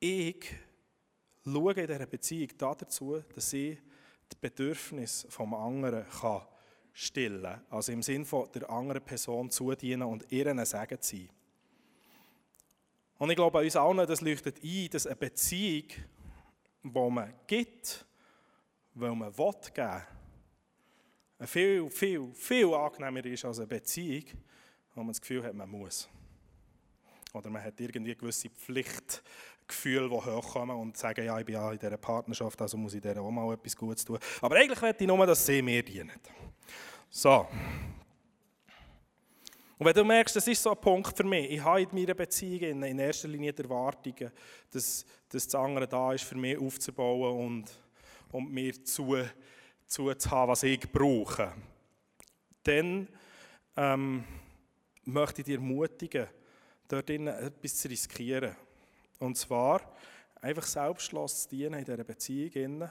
ich 0.00 0.54
schaue 1.44 1.72
in 1.72 1.86
dieser 1.86 2.06
Beziehung 2.06 2.48
dazu, 2.56 3.22
dass 3.34 3.52
ich 3.52 3.78
die 4.32 4.36
Bedürfnisse 4.40 5.30
vom 5.30 5.54
anderen 5.54 6.06
kann 6.08 6.42
stillen 6.94 7.42
kann. 7.42 7.62
Also 7.70 7.92
im 7.92 8.02
Sinne 8.02 8.24
von 8.24 8.50
der 8.52 8.68
anderen 8.70 9.02
Person 9.02 9.50
zudienen 9.50 10.02
und 10.02 10.30
ihren 10.30 10.64
Segen 10.64 11.00
zu 11.00 11.16
sein. 11.16 11.28
Und 13.18 13.30
ich 13.30 13.36
glaube, 13.36 13.58
uns 13.58 13.76
allen, 13.76 14.06
das 14.06 14.20
leuchtet 14.20 14.62
ein, 14.62 14.88
dass 14.90 15.06
eine 15.06 15.16
Beziehung 15.16 15.84
wo 16.82 17.08
man 17.08 17.32
gibt, 17.46 18.04
weil 18.94 19.14
man 19.14 19.36
will 19.36 19.52
geben, 19.72 20.02
viel, 21.44 21.90
viel, 21.90 22.32
viel 22.34 22.74
angenehmer 22.74 23.24
ist 23.24 23.44
als 23.44 23.58
eine 23.58 23.66
Beziehung, 23.66 24.24
wo 24.94 25.00
man 25.00 25.08
das 25.08 25.20
Gefühl 25.20 25.42
hat, 25.44 25.54
man 25.54 25.68
muss. 25.68 26.08
Oder 27.32 27.50
man 27.50 27.62
hat 27.62 27.80
irgendwie 27.80 28.14
gewisse 28.14 28.50
Pflichtgefühle, 28.50 30.08
die 30.08 30.14
hochkommen 30.14 30.76
und 30.76 30.96
sagen, 30.96 31.24
ja, 31.24 31.38
ich 31.38 31.46
bin 31.46 31.54
ja 31.54 31.72
in 31.72 31.78
dieser 31.78 31.96
Partnerschaft, 31.96 32.60
also 32.60 32.76
muss 32.76 32.94
ich 32.94 33.00
der 33.00 33.20
auch 33.20 33.30
mal 33.30 33.54
etwas 33.54 33.74
Gutes 33.76 34.04
tun. 34.04 34.18
Aber 34.40 34.56
eigentlich 34.56 34.80
möchte 34.80 35.04
ich 35.04 35.08
nur, 35.08 35.26
dass 35.26 35.46
sie 35.46 35.62
mir 35.62 35.82
dienen. 35.82 36.20
So. 37.08 37.46
Und 39.78 39.86
wenn 39.86 39.94
du 39.94 40.04
merkst, 40.04 40.36
das 40.36 40.46
ist 40.46 40.62
so 40.62 40.70
ein 40.70 40.80
Punkt 40.80 41.16
für 41.16 41.24
mich, 41.24 41.50
ich 41.50 41.64
habe 41.64 41.82
in 41.82 41.88
meiner 41.92 42.14
Beziehung 42.14 42.82
in 42.84 42.98
erster 42.98 43.28
Linie 43.28 43.52
die 43.52 43.62
Erwartungen, 43.62 44.30
dass, 44.70 45.04
dass 45.28 45.48
das 45.48 45.54
andere 45.54 45.88
da 45.88 46.12
ist, 46.12 46.24
für 46.24 46.36
mich 46.36 46.56
aufzubauen 46.56 47.46
und, 47.46 47.82
und 48.30 48.52
mir 48.52 48.72
zu, 48.84 49.16
zu 49.86 50.10
haben, 50.10 50.50
was 50.50 50.62
ich 50.62 50.80
brauche, 50.92 51.52
dann 52.62 53.08
ähm, 53.76 54.24
möchte 55.04 55.40
ich 55.40 55.46
dich 55.46 55.54
ermutigen, 55.54 56.28
dort 56.88 57.10
etwas 57.10 57.76
zu 57.76 57.88
riskieren. 57.88 58.54
Und 59.18 59.36
zwar 59.36 59.80
einfach 60.40 60.66
selbstlos 60.66 61.44
zu 61.44 61.48
dienen 61.50 61.78
in 61.78 61.84
dieser 61.84 62.04
Beziehung 62.04 62.88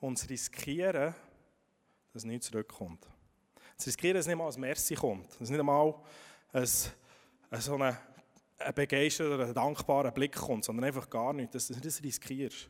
und 0.00 0.18
zu 0.18 0.28
riskieren, 0.28 1.14
dass 2.12 2.24
nichts 2.24 2.46
zurückkommt. 2.46 3.06
Zu 3.76 3.86
riskieren, 3.86 4.16
dass 4.16 4.26
nicht 4.26 4.36
mal 4.36 4.52
ein 4.52 4.60
Merci 4.60 4.94
kommt, 4.94 5.28
dass 5.40 5.50
nicht 5.50 5.58
einmal 5.58 5.94
ein, 6.52 6.66
so 6.66 7.74
ein, 7.76 7.96
ein 8.58 8.74
begeisterter 8.74 9.34
oder 9.34 9.46
ein 9.46 9.54
dankbarer 9.54 10.10
Blick 10.10 10.34
kommt, 10.34 10.64
sondern 10.64 10.84
einfach 10.84 11.08
gar 11.08 11.32
nichts, 11.32 11.52
dass 11.52 11.68
du 11.68 11.80
das 11.80 12.02
riskierst. 12.02 12.68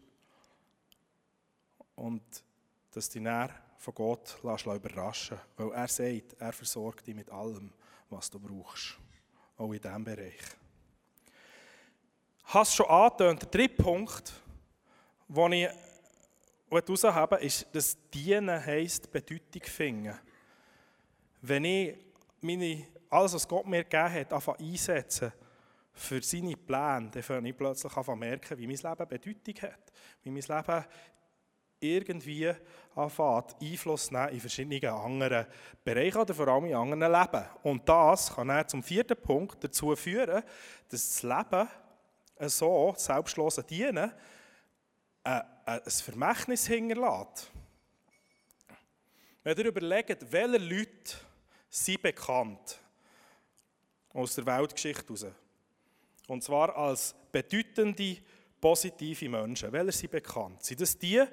Und 1.95 2.23
dass 2.93 3.11
du 3.11 3.21
dich 3.21 3.51
von 3.79 3.95
Gott 3.95 4.39
lässt 4.43 4.67
überraschen 4.67 5.39
weil 5.57 5.71
er 5.73 5.89
sagt, 5.89 6.35
er 6.39 6.53
versorgt 6.53 7.07
dich 7.07 7.15
mit 7.15 7.31
allem, 7.31 7.73
was 8.11 8.31
du 8.31 8.39
brauchst. 8.39 8.97
Auch 9.57 9.73
in 9.73 9.81
diesem 9.81 10.05
Bereich. 10.05 10.41
Hast 12.45 12.75
schon 12.75 12.87
angetönt, 12.87 13.43
der 13.43 13.51
dritte 13.51 13.83
Punkt, 13.83 14.33
den 15.29 15.53
ich 15.53 15.69
heraushebe, 16.71 17.37
ist, 17.37 17.67
dass 17.73 17.97
Dienen 18.11 18.65
heisst, 18.65 19.11
Bedeutung 19.11 19.63
finden. 19.63 20.19
Wenn 21.43 21.65
ich 21.65 21.97
meine, 22.41 22.87
alles, 23.11 23.35
was 23.35 23.49
Gott 23.49 23.67
mir 23.67 23.85
gegeben 23.85 24.13
hat, 24.13 24.33
anfange 24.33 24.59
einsetzen 24.59 25.33
für 25.93 26.23
seine 26.23 26.57
Pläne, 26.57 27.11
dann 27.11 27.23
fange 27.23 27.49
ich 27.49 27.57
plötzlich 27.57 27.95
an 27.97 28.05
zu 28.05 28.17
merken, 28.17 28.59
wie 28.59 28.67
mein 28.67 28.77
Leben 28.77 29.09
Bedeutung 29.09 29.63
hat. 29.63 29.93
Wie 30.23 30.31
mein 30.31 30.43
Leben 30.43 30.85
irgendwie 31.81 32.53
anfängt, 32.95 33.57
Einfluss 33.61 34.11
nehmen 34.11 34.29
in 34.31 34.41
verschiedene 34.41 34.93
andere 34.93 35.47
Bereiche 35.85 36.19
oder 36.19 36.35
vor 36.35 36.49
allem 36.49 36.67
in 36.67 36.75
anderen 36.75 37.13
Leben. 37.13 37.45
Und 37.63 37.89
das 37.89 38.35
kann 38.35 38.49
dann 38.49 38.69
zum 38.69 38.83
vierten 38.83 39.17
Punkt 39.17 39.63
dazu 39.63 39.95
führen, 39.95 40.43
dass 40.89 41.21
das 41.21 41.23
Leben 41.23 41.69
so, 42.41 42.95
selbstlosen 42.97 43.67
Dienen, 43.67 44.13
ein 45.23 45.81
Vermächtnis 45.85 46.67
hinterlässt. 46.67 47.51
Wenn 49.43 49.59
ihr 49.59 49.67
überlegt, 49.67 50.33
welche 50.33 50.59
Leute 50.59 51.17
sind 51.71 52.03
bekannt 52.03 52.81
aus 54.13 54.35
der 54.35 54.47
Weltgeschichte 54.47 55.05
heraus, 55.05 55.27
und 56.27 56.43
zwar 56.43 56.77
als 56.77 57.15
bedeutende, 57.33 58.19
positive 58.61 59.29
Menschen. 59.29 59.73
Welche 59.73 59.93
sind 59.93 60.11
bekannt? 60.11 60.63
Sind 60.63 60.81
das 60.81 60.99
die, 60.99 61.25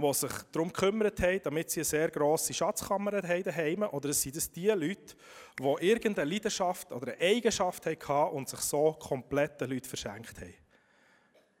die 0.00 0.14
sich 0.14 0.30
darum 0.52 0.72
gekümmert 0.72 1.20
haben, 1.20 1.40
damit 1.42 1.70
sie 1.70 1.80
eine 1.80 1.84
sehr 1.84 2.10
grosse 2.10 2.54
Schatzkammer 2.54 3.20
haben 3.20 3.42
daheim, 3.42 3.82
oder 3.82 4.12
sind 4.12 4.36
es 4.36 4.50
die 4.50 4.68
Leute, 4.68 5.16
die 5.58 5.86
irgendeine 5.86 6.30
Leidenschaft 6.30 6.92
oder 6.92 7.12
eine 7.12 7.20
Eigenschaft 7.20 7.84
hatten 7.84 8.36
und 8.36 8.48
sich 8.48 8.60
so 8.60 8.92
komplett 8.92 9.60
den 9.60 9.70
Leuten 9.70 9.88
verschenkt 9.88 10.40
haben? 10.40 10.54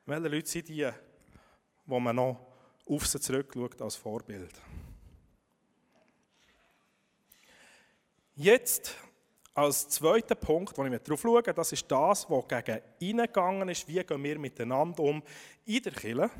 Welche 0.06 0.28
Leute 0.28 0.48
sind 0.48 0.68
die, 0.68 0.88
wo 1.84 1.98
man 1.98 2.14
noch 2.14 2.46
auf 2.86 3.06
sie 3.06 3.20
zurückschaut 3.20 3.82
als 3.82 3.96
Vorbild? 3.96 4.54
Jetzt 8.36 8.94
als 9.52 9.88
zweiter 9.88 10.36
Punkt, 10.36 10.78
wo 10.78 10.84
ich 10.84 11.02
darauf 11.02 11.20
schaue, 11.20 11.42
das 11.42 11.72
ist 11.72 11.90
das, 11.90 12.30
was 12.30 12.46
gegen 12.46 13.18
gegangen 13.18 13.68
ist. 13.68 13.88
Wie 13.88 14.02
gehen 14.04 14.22
wir 14.22 14.38
miteinander 14.38 15.02
um 15.02 15.20
in 15.66 15.82
der 15.82 15.92
Kirche? 15.92 16.30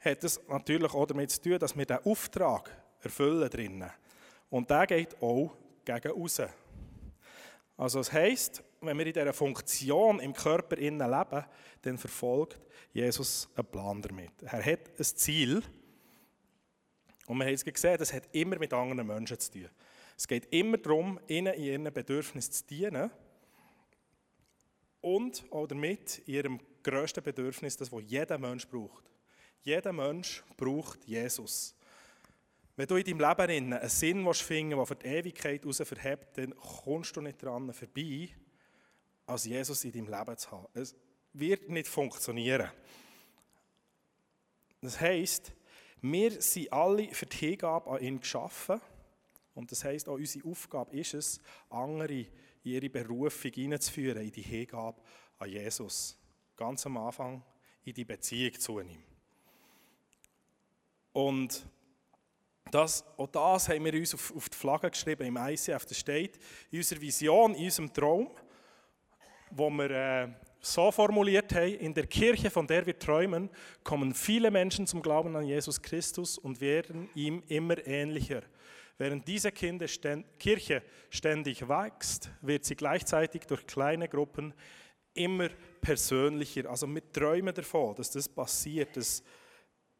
Hat 0.00 0.24
es 0.24 0.40
natürlich 0.48 0.92
auch 0.92 1.06
damit 1.06 1.30
zu 1.30 1.42
tun, 1.42 1.58
dass 1.58 1.76
wir 1.76 1.84
diesen 1.84 2.04
Auftrag 2.04 2.70
erfüllen 3.00 3.50
drinnen. 3.50 3.90
Und 4.50 4.70
der 4.70 4.86
geht 4.86 5.20
auch 5.20 5.56
gegen 5.84 6.12
außen. 6.12 6.48
Also 7.76 7.98
das 7.98 8.12
heisst, 8.12 8.62
wenn 8.80 8.98
wir 8.98 9.06
in 9.06 9.12
dieser 9.12 9.32
Funktion 9.32 10.20
im 10.20 10.32
Körper 10.32 10.76
innen 10.78 11.10
leben, 11.10 11.44
dann 11.82 11.98
verfolgt 11.98 12.60
Jesus 12.92 13.48
einen 13.54 13.66
Plan 13.66 14.02
damit. 14.02 14.42
Er 14.42 14.64
hat 14.64 14.98
ein 14.98 15.04
Ziel. 15.04 15.62
Und 17.26 17.38
wir 17.38 17.46
haben 17.46 17.54
es 17.54 17.64
gesehen, 17.64 17.98
das 17.98 18.12
hat 18.12 18.28
immer 18.32 18.58
mit 18.58 18.72
anderen 18.72 19.06
Menschen 19.06 19.38
zu 19.38 19.52
tun. 19.52 19.68
Es 20.16 20.26
geht 20.26 20.46
immer 20.52 20.78
darum, 20.78 21.20
ihnen 21.28 21.54
in 21.54 21.62
ihren 21.62 21.94
Bedürfnissen 21.94 22.52
zu 22.52 22.66
dienen 22.66 23.10
und 25.00 25.44
auch 25.50 25.66
damit 25.66 26.26
ihrem 26.26 26.58
grössten 26.82 27.22
Bedürfnis, 27.22 27.76
das, 27.76 27.92
was 27.92 28.02
jeder 28.06 28.38
Mensch 28.38 28.66
braucht. 28.66 29.04
Jeder 29.62 29.92
Mensch 29.92 30.42
braucht 30.56 31.04
Jesus. 31.04 31.74
Wenn 32.76 32.86
du 32.86 32.96
in 32.96 33.04
deinem 33.04 33.18
Leben 33.18 33.72
einen 33.72 33.88
Sinn 33.88 34.32
finden 34.32 34.76
der 34.76 34.86
für 34.86 34.94
die 34.94 35.06
Ewigkeit 35.06 35.62
heraus 35.62 35.82
verhebt, 35.84 36.38
dann 36.38 36.54
kommst 36.54 37.16
du 37.16 37.20
nicht 37.20 37.42
daran 37.42 37.72
vorbei, 37.72 38.28
als 39.26 39.44
Jesus 39.44 39.84
in 39.84 39.92
deinem 39.92 40.08
Leben 40.08 40.36
zu 40.36 40.50
haben. 40.52 40.66
Es 40.74 40.94
wird 41.32 41.68
nicht 41.68 41.88
funktionieren. 41.88 42.70
Das 44.80 45.00
heisst, 45.00 45.52
wir 46.00 46.40
sind 46.40 46.72
alle 46.72 47.12
für 47.12 47.26
die 47.26 47.36
Hingabe 47.36 47.90
an 47.90 48.00
ihn 48.00 48.20
geschaffen. 48.20 48.80
Und 49.54 49.72
das 49.72 49.82
heisst, 49.82 50.08
auch 50.08 50.14
unsere 50.14 50.48
Aufgabe 50.48 50.96
ist 50.96 51.14
es, 51.14 51.40
andere 51.68 52.14
in 52.14 52.28
ihre 52.62 52.88
Berufung 52.88 53.50
hineinzuführen, 53.52 54.22
in 54.22 54.30
die 54.30 54.42
Hingabe 54.42 55.00
an 55.38 55.50
Jesus. 55.50 56.16
Ganz 56.56 56.86
am 56.86 56.96
Anfang 56.96 57.42
in 57.84 57.94
die 57.94 58.04
Beziehung 58.04 58.58
zu 58.58 58.78
ihm. 58.78 59.07
Und 61.18 61.66
das, 62.70 63.04
auch 63.16 63.26
das 63.26 63.68
haben 63.68 63.84
wir 63.84 63.94
uns 63.94 64.14
auf, 64.14 64.36
auf 64.36 64.48
die 64.48 64.56
Flagge 64.56 64.88
geschrieben 64.88 65.26
im 65.26 65.36
ICF. 65.36 65.84
Das 65.84 65.98
steht 65.98 66.38
in 66.70 66.78
unserer 66.78 67.00
Vision, 67.00 67.56
in 67.56 67.64
unserem 67.64 67.92
Traum, 67.92 68.30
wo 69.50 69.68
wir 69.68 69.90
äh, 69.90 70.28
so 70.60 70.92
formuliert 70.92 71.52
haben, 71.56 71.74
in 71.74 71.92
der 71.92 72.06
Kirche, 72.06 72.50
von 72.50 72.68
der 72.68 72.86
wir 72.86 72.96
träumen, 72.96 73.50
kommen 73.82 74.14
viele 74.14 74.52
Menschen 74.52 74.86
zum 74.86 75.02
Glauben 75.02 75.34
an 75.34 75.44
Jesus 75.44 75.82
Christus 75.82 76.38
und 76.38 76.60
werden 76.60 77.10
ihm 77.16 77.42
immer 77.48 77.84
ähnlicher. 77.84 78.42
Während 78.96 79.26
diese 79.26 79.50
Kirche 79.50 80.84
ständig 81.10 81.68
wächst, 81.68 82.30
wird 82.42 82.64
sie 82.64 82.76
gleichzeitig 82.76 83.42
durch 83.48 83.66
kleine 83.66 84.08
Gruppen 84.08 84.54
immer 85.14 85.48
persönlicher. 85.80 86.70
Also 86.70 86.86
wir 86.86 87.12
träumen 87.12 87.52
davon, 87.52 87.96
dass 87.96 88.12
das 88.12 88.28
passiert, 88.28 88.96
dass 88.96 89.24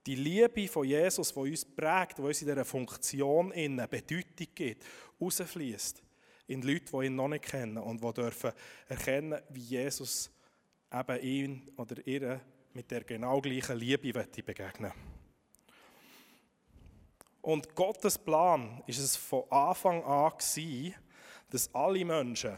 die 0.09 0.15
Liebe 0.15 0.67
von 0.69 0.87
Jesus, 0.87 1.35
die 1.35 1.39
uns 1.39 1.67
prägt, 1.67 2.17
die 2.17 2.23
uns 2.23 2.41
in 2.41 2.49
dieser 2.49 2.65
Funktion 2.65 3.53
eine 3.53 3.87
Bedeutung 3.87 4.47
gibt, 4.55 4.83
rausfließt 5.21 6.03
in 6.47 6.63
Leute, 6.63 6.91
die 6.91 7.07
ihn 7.07 7.15
noch 7.15 7.29
nicht 7.29 7.45
kennen 7.45 7.77
und 7.77 8.03
die 8.03 8.13
dürfen 8.15 8.53
erkennen, 8.89 9.39
wie 9.51 9.61
Jesus 9.61 10.31
eben 10.91 11.21
ihn 11.21 11.71
oder 11.77 12.07
ihr 12.07 12.41
mit 12.73 12.91
der 12.91 13.05
genau 13.05 13.39
gleichen 13.43 13.77
Liebe 13.77 14.11
begegnen 14.25 14.93
Und 17.43 17.75
Gottes 17.75 18.17
Plan 18.17 18.83
ist 18.87 19.01
es 19.01 19.15
von 19.15 19.45
Anfang 19.51 20.03
an 20.05 20.33
gewesen, 20.39 20.95
dass 21.51 21.75
alle 21.75 22.03
Menschen 22.03 22.57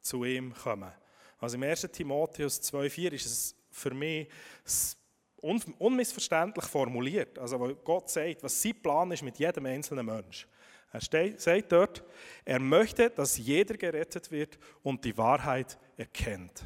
zu 0.00 0.24
ihm 0.24 0.54
kommen. 0.54 0.92
Also 1.40 1.56
im 1.56 1.62
1. 1.62 1.82
Timotheus 1.92 2.58
2,4 2.72 3.12
ist 3.12 3.26
es 3.26 3.54
für 3.70 3.92
mich 3.92 4.28
das 4.64 4.95
un 5.42 5.62
unmissverständlich 5.78 6.66
formuliert. 6.66 7.38
Also, 7.38 7.60
weil 7.60 7.74
Gott 7.76 8.10
sagt, 8.10 8.42
was 8.42 8.60
sein 8.60 8.80
Plan 8.82 9.10
ist 9.12 9.22
mit 9.22 9.38
jedem 9.38 9.66
einzelnen 9.66 10.06
Mensch. 10.06 10.46
Er 10.92 11.00
sagt 11.36 11.72
dort, 11.72 12.02
er 12.44 12.58
möchte, 12.58 13.10
dass 13.10 13.36
jeder 13.36 13.76
gerettet 13.76 14.30
wird 14.30 14.58
und 14.82 15.04
die 15.04 15.16
Wahrheit 15.16 15.78
erkennt. 15.96 16.64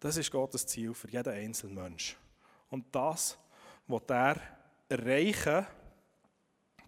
Das 0.00 0.16
ist 0.16 0.30
Gottes 0.30 0.66
Ziel 0.66 0.94
für 0.94 1.10
jeden 1.10 1.32
einzelnen 1.32 1.74
Mensch. 1.74 2.16
Und 2.70 2.86
das 2.94 3.36
wird 3.86 4.10
er 4.10 4.40
erreichen 4.88 5.66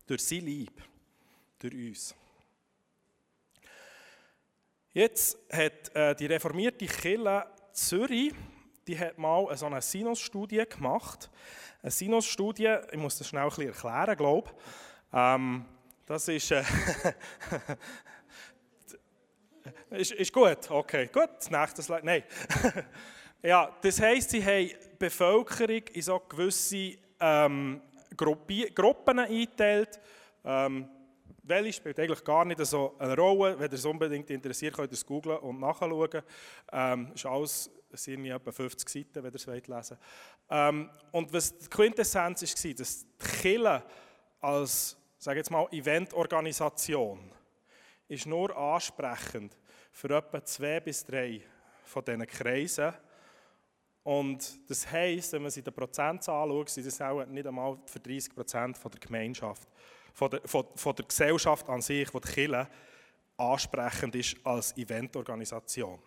durch 0.06 0.24
sein 0.24 0.40
Lieb, 0.40 0.82
durch 1.58 1.74
uns. 1.74 2.14
Jetzt 4.92 5.38
hat 5.52 5.94
äh, 5.94 6.14
die 6.14 6.26
reformierte 6.26 6.86
Kirche 6.86 7.46
Zürich 7.72 8.32
die 8.88 8.98
hat 8.98 9.18
mal 9.18 9.54
so 9.56 9.66
eine 9.66 9.82
Sinus-Studie 9.82 10.64
gemacht. 10.68 11.30
Eine 11.82 11.90
Sinus-Studie, 11.90 12.76
ich 12.90 12.98
muss 12.98 13.18
das 13.18 13.28
schnell 13.28 13.42
ein 13.42 13.48
bisschen 13.50 13.68
erklären, 13.68 14.16
glaube 14.16 14.48
ich. 14.48 14.54
Ähm, 15.12 15.64
das 16.06 16.26
ist, 16.28 16.50
äh, 16.50 16.62
ist, 19.90 20.12
ist 20.12 20.32
gut, 20.32 20.70
okay, 20.70 21.10
gut, 21.12 21.28
das 21.36 21.50
nächste 21.50 21.82
Slide, 21.82 22.06
nein. 22.06 22.22
ja, 23.42 23.76
das 23.82 24.00
heisst, 24.00 24.30
sie 24.30 24.42
haben 24.42 24.68
die 24.68 24.76
Bevölkerung 24.98 25.82
in 25.92 26.02
so 26.02 26.18
gewisse 26.20 26.96
ähm, 27.20 27.82
Gruppi 28.16 28.72
Gruppen 28.74 29.18
eingeteilt. 29.18 30.00
Ähm, 30.44 30.88
welche 31.42 31.74
spielt 31.74 32.00
eigentlich 32.00 32.24
gar 32.24 32.44
nicht 32.46 32.64
so 32.64 32.94
eine 32.98 33.14
Rolle. 33.16 33.58
Wenn 33.58 33.70
ihr 33.70 33.74
es 33.74 33.84
unbedingt 33.84 34.30
interessiert, 34.30 34.74
könnt 34.74 34.90
ihr 34.90 34.94
es 34.94 35.04
googlen 35.04 35.38
und 35.38 35.60
nachschauen. 35.60 36.22
Ähm, 36.72 37.12
ist 37.14 37.26
alles 37.26 37.70
es 37.90 38.04
sind 38.04 38.24
etwa 38.26 38.52
50 38.52 38.88
Seiten, 38.88 39.22
wenn 39.22 39.32
ihr 39.32 39.34
es 39.34 39.46
lesen 39.46 39.68
wollt. 39.68 39.98
Ähm, 40.50 40.90
und 41.12 41.32
was 41.32 41.56
die 41.56 41.68
Quintessenz 41.68 42.42
war, 42.42 42.74
dass 42.74 43.06
die 43.06 43.26
Kirche 43.40 43.82
als, 44.40 44.96
sage 45.18 45.38
jetzt 45.38 45.50
mal, 45.50 45.66
Eventorganisation 45.70 47.32
ist 48.08 48.26
nur 48.26 48.56
ansprechend 48.56 49.56
für 49.92 50.16
etwa 50.16 50.44
zwei 50.44 50.80
bis 50.80 51.04
drei 51.04 51.42
von 51.84 52.04
diesen 52.04 52.26
Kreisen. 52.26 52.92
Und 54.02 54.70
das 54.70 54.90
heisst, 54.90 55.32
wenn 55.32 55.42
man 55.42 55.50
sich 55.50 55.64
den 55.64 55.74
Prozentzahl 55.74 56.48
anschaut, 56.48 56.70
sind 56.70 56.86
das 56.86 57.00
auch 57.00 57.24
nicht 57.26 57.46
einmal 57.46 57.78
für 57.86 58.00
30 58.00 58.34
Prozent 58.34 58.78
der 58.82 59.00
Gemeinschaft, 59.00 59.68
von 60.14 60.30
der, 60.30 60.40
von, 60.46 60.64
von 60.74 60.94
der 60.94 61.04
Gesellschaft 61.04 61.68
an 61.68 61.82
sich, 61.82 62.08
die 62.10 62.20
die 62.20 62.32
Kirche 62.32 62.68
ansprechend 63.36 64.14
ist 64.14 64.36
als 64.44 64.76
Eventorganisation. 64.76 65.98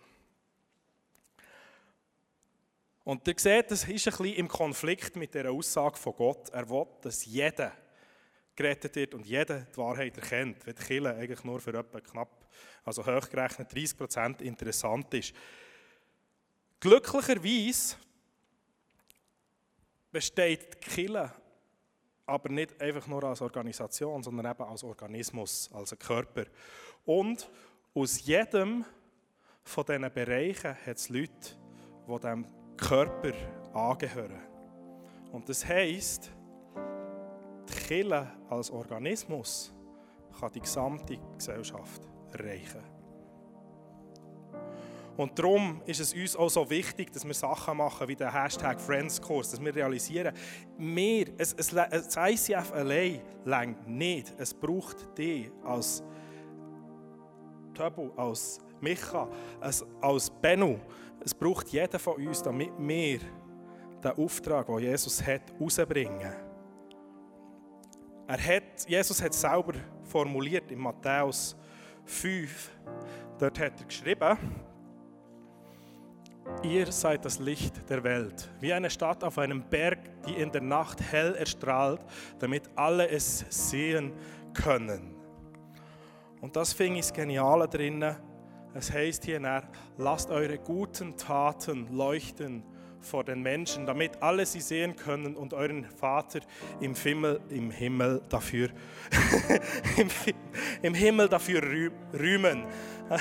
Und 3.03 3.27
ihr 3.27 3.35
seht, 3.37 3.71
das 3.71 3.83
ist 3.83 4.07
ein 4.07 4.11
bisschen 4.11 4.35
im 4.35 4.47
Konflikt 4.47 5.15
mit 5.15 5.33
der 5.33 5.51
Aussage 5.51 5.97
von 5.97 6.13
Gott. 6.15 6.49
Er 6.49 6.69
will, 6.69 6.85
dass 7.01 7.25
jeder 7.25 7.71
gerettet 8.55 8.95
wird 8.95 9.13
und 9.15 9.25
jeder 9.25 9.61
die 9.61 9.77
Wahrheit 9.77 10.17
erkennt, 10.17 10.65
wenn 10.65 10.75
die 10.75 10.83
Kirche 10.83 11.15
eigentlich 11.15 11.43
nur 11.43 11.59
für 11.59 11.73
etwa 11.73 11.99
knapp, 11.99 12.47
also 12.83 13.03
hochgerechnet 13.05 13.73
30 13.73 13.97
Prozent 13.97 14.41
interessant 14.41 15.11
ist. 15.13 15.33
Glücklicherweise 16.79 17.95
besteht 20.11 20.73
die 20.73 20.89
Kirche 20.89 21.33
aber 22.25 22.49
nicht 22.49 22.79
einfach 22.79 23.07
nur 23.07 23.23
als 23.23 23.41
Organisation, 23.41 24.23
sondern 24.23 24.51
eben 24.51 24.63
als 24.63 24.83
Organismus, 24.83 25.69
als 25.73 25.97
Körper. 25.97 26.45
Und 27.03 27.49
aus 27.93 28.23
jedem 28.25 28.85
von 29.63 29.85
diesen 29.85 30.13
Bereichen 30.13 30.75
hat 30.85 30.97
es 30.97 31.09
Leute, 31.09 31.57
die 32.07 32.19
dem 32.19 32.45
Körper 32.81 33.33
angehören. 33.73 34.41
Und 35.31 35.47
das 35.47 35.65
heisst, 35.65 36.31
die 37.69 37.73
Kirche 37.87 38.27
als 38.49 38.69
Organismus 38.69 39.73
kann 40.37 40.51
die 40.51 40.59
gesamte 40.59 41.17
Gesellschaft 41.37 42.01
erreichen. 42.33 42.81
Und 45.17 45.37
darum 45.37 45.81
ist 45.85 45.99
es 45.99 46.13
uns 46.13 46.35
auch 46.35 46.49
so 46.49 46.69
wichtig, 46.69 47.11
dass 47.11 47.25
wir 47.25 47.33
Sachen 47.33 47.77
machen 47.77 48.07
wie 48.07 48.15
den 48.15 48.31
Hashtag 48.31 48.79
Friendskurs, 48.79 49.51
dass 49.51 49.63
wir 49.63 49.75
realisieren, 49.75 50.33
es, 51.37 51.55
das 51.55 52.15
ICF 52.17 52.71
allein 52.71 53.21
längt 53.45 53.87
nicht. 53.87 54.33
Es 54.37 54.53
braucht 54.53 55.17
dich 55.17 55.51
als 55.63 56.01
Töbu, 57.73 58.09
als 58.15 58.59
Micha, 58.81 59.27
als, 59.59 60.29
Bennu, 60.29 60.79
es 61.23 61.33
braucht 61.33 61.69
jeder 61.69 61.99
von 61.99 62.15
uns, 62.15 62.41
damit 62.41 62.71
wir 62.77 63.19
den 64.03 64.11
Auftrag, 64.11 64.65
den 64.67 64.79
Jesus 64.79 65.25
hat, 65.25 65.41
rausbringen. 65.59 66.33
Er 68.27 68.37
hat, 68.55 68.87
Jesus 68.87 69.21
hat 69.21 69.31
es 69.31 69.41
selber 69.41 69.73
formuliert 70.03 70.71
in 70.71 70.79
Matthäus 70.79 71.55
5. 72.05 72.71
Dort 73.37 73.59
hat 73.59 73.79
er 73.79 73.85
geschrieben, 73.85 74.37
Ihr 76.63 76.91
seid 76.91 77.23
das 77.23 77.39
Licht 77.39 77.87
der 77.89 78.03
Welt, 78.03 78.49
wie 78.59 78.73
eine 78.73 78.89
Stadt 78.89 79.23
auf 79.23 79.37
einem 79.37 79.63
Berg, 79.63 79.99
die 80.25 80.33
in 80.33 80.51
der 80.51 80.61
Nacht 80.61 80.99
hell 81.01 81.35
erstrahlt, 81.35 82.01
damit 82.39 82.69
alle 82.75 83.07
es 83.09 83.45
sehen 83.49 84.13
können. 84.53 85.15
Und 86.41 86.55
das 86.55 86.73
fing 86.73 86.95
ich 86.95 87.01
das 87.01 87.13
Geniale 87.13 87.67
drinnen 87.67 88.15
es 88.73 88.91
heißt 88.91 89.25
hier, 89.25 89.41
lasst 89.97 90.31
eure 90.31 90.57
guten 90.57 91.17
Taten 91.17 91.95
leuchten 91.95 92.63
vor 93.01 93.23
den 93.23 93.41
Menschen, 93.41 93.85
damit 93.85 94.21
alle 94.21 94.45
sie 94.45 94.61
sehen 94.61 94.95
können 94.95 95.35
und 95.35 95.53
euren 95.53 95.85
Vater 95.85 96.39
im 96.79 96.95
Himmel, 96.95 97.41
im 97.49 97.71
Himmel 97.71 98.21
dafür, 98.29 98.69
im, 99.97 100.07
im 100.81 100.93
Himmel 100.93 101.27
dafür 101.27 101.61
rühmen. 102.13 102.65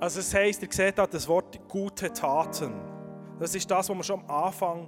also 0.00 0.20
es 0.20 0.32
heißt, 0.32 0.62
ihr 0.62 0.68
seht 0.70 0.96
da 0.98 1.06
das 1.06 1.28
Wort 1.28 1.60
gute 1.68 2.12
Taten. 2.12 2.72
Das 3.38 3.54
ist 3.54 3.70
das, 3.70 3.88
was 3.88 3.96
wir 3.96 4.04
schon 4.04 4.20
am 4.20 4.30
Anfang 4.44 4.86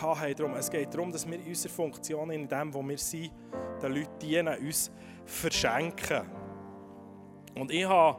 hatten. 0.00 0.54
Es 0.54 0.70
geht 0.70 0.94
darum, 0.94 1.12
dass 1.12 1.28
wir 1.28 1.38
unsere 1.46 1.72
Funktion 1.72 2.30
in 2.30 2.48
dem, 2.48 2.72
wo 2.72 2.82
wir 2.82 2.96
sind, 2.98 3.30
den 3.82 3.92
Leuten 3.92 4.18
dienen, 4.18 4.58
uns 4.58 4.90
verschenken. 5.26 6.39
Und 7.60 7.70
ich 7.70 7.86
habe, 7.86 8.18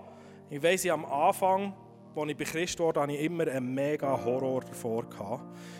ich 0.49 0.61
weiss, 0.61 0.85
ich 0.85 0.91
am 0.91 1.05
Anfang, 1.05 1.73
als 2.15 2.29
ich 2.29 2.37
bei 2.37 2.43
Christ 2.43 2.79
wurde, 2.79 3.01
hatte 3.01 3.13
ich 3.13 3.21
immer 3.21 3.47
einen 3.47 3.73
mega 3.73 4.23
Horror 4.23 4.61
davor, 4.61 5.05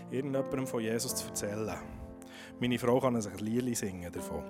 irgendjemandem 0.09 0.65
von 0.65 0.81
Jesus 0.81 1.15
zu 1.15 1.27
erzählen. 1.27 1.77
Meine 2.59 2.77
Frau 2.77 2.99
kann 2.99 3.19
sich 3.19 3.31
ein 3.31 3.39
Lied 3.39 3.77
singen 3.77 4.11
davon. 4.11 4.43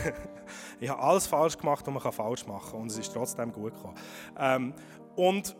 ich 0.80 0.88
habe 0.88 1.02
alles 1.02 1.26
falsch 1.26 1.56
gemacht, 1.58 1.86
was 1.86 1.92
man 2.04 2.12
falsch 2.12 2.46
machen 2.46 2.70
kann. 2.70 2.80
Und 2.80 2.90
es 2.90 2.98
ist 2.98 3.12
trotzdem 3.12 3.52
gut 3.52 3.74
gekommen. 3.74 3.94
Ähm, 4.38 4.74
und 5.16 5.56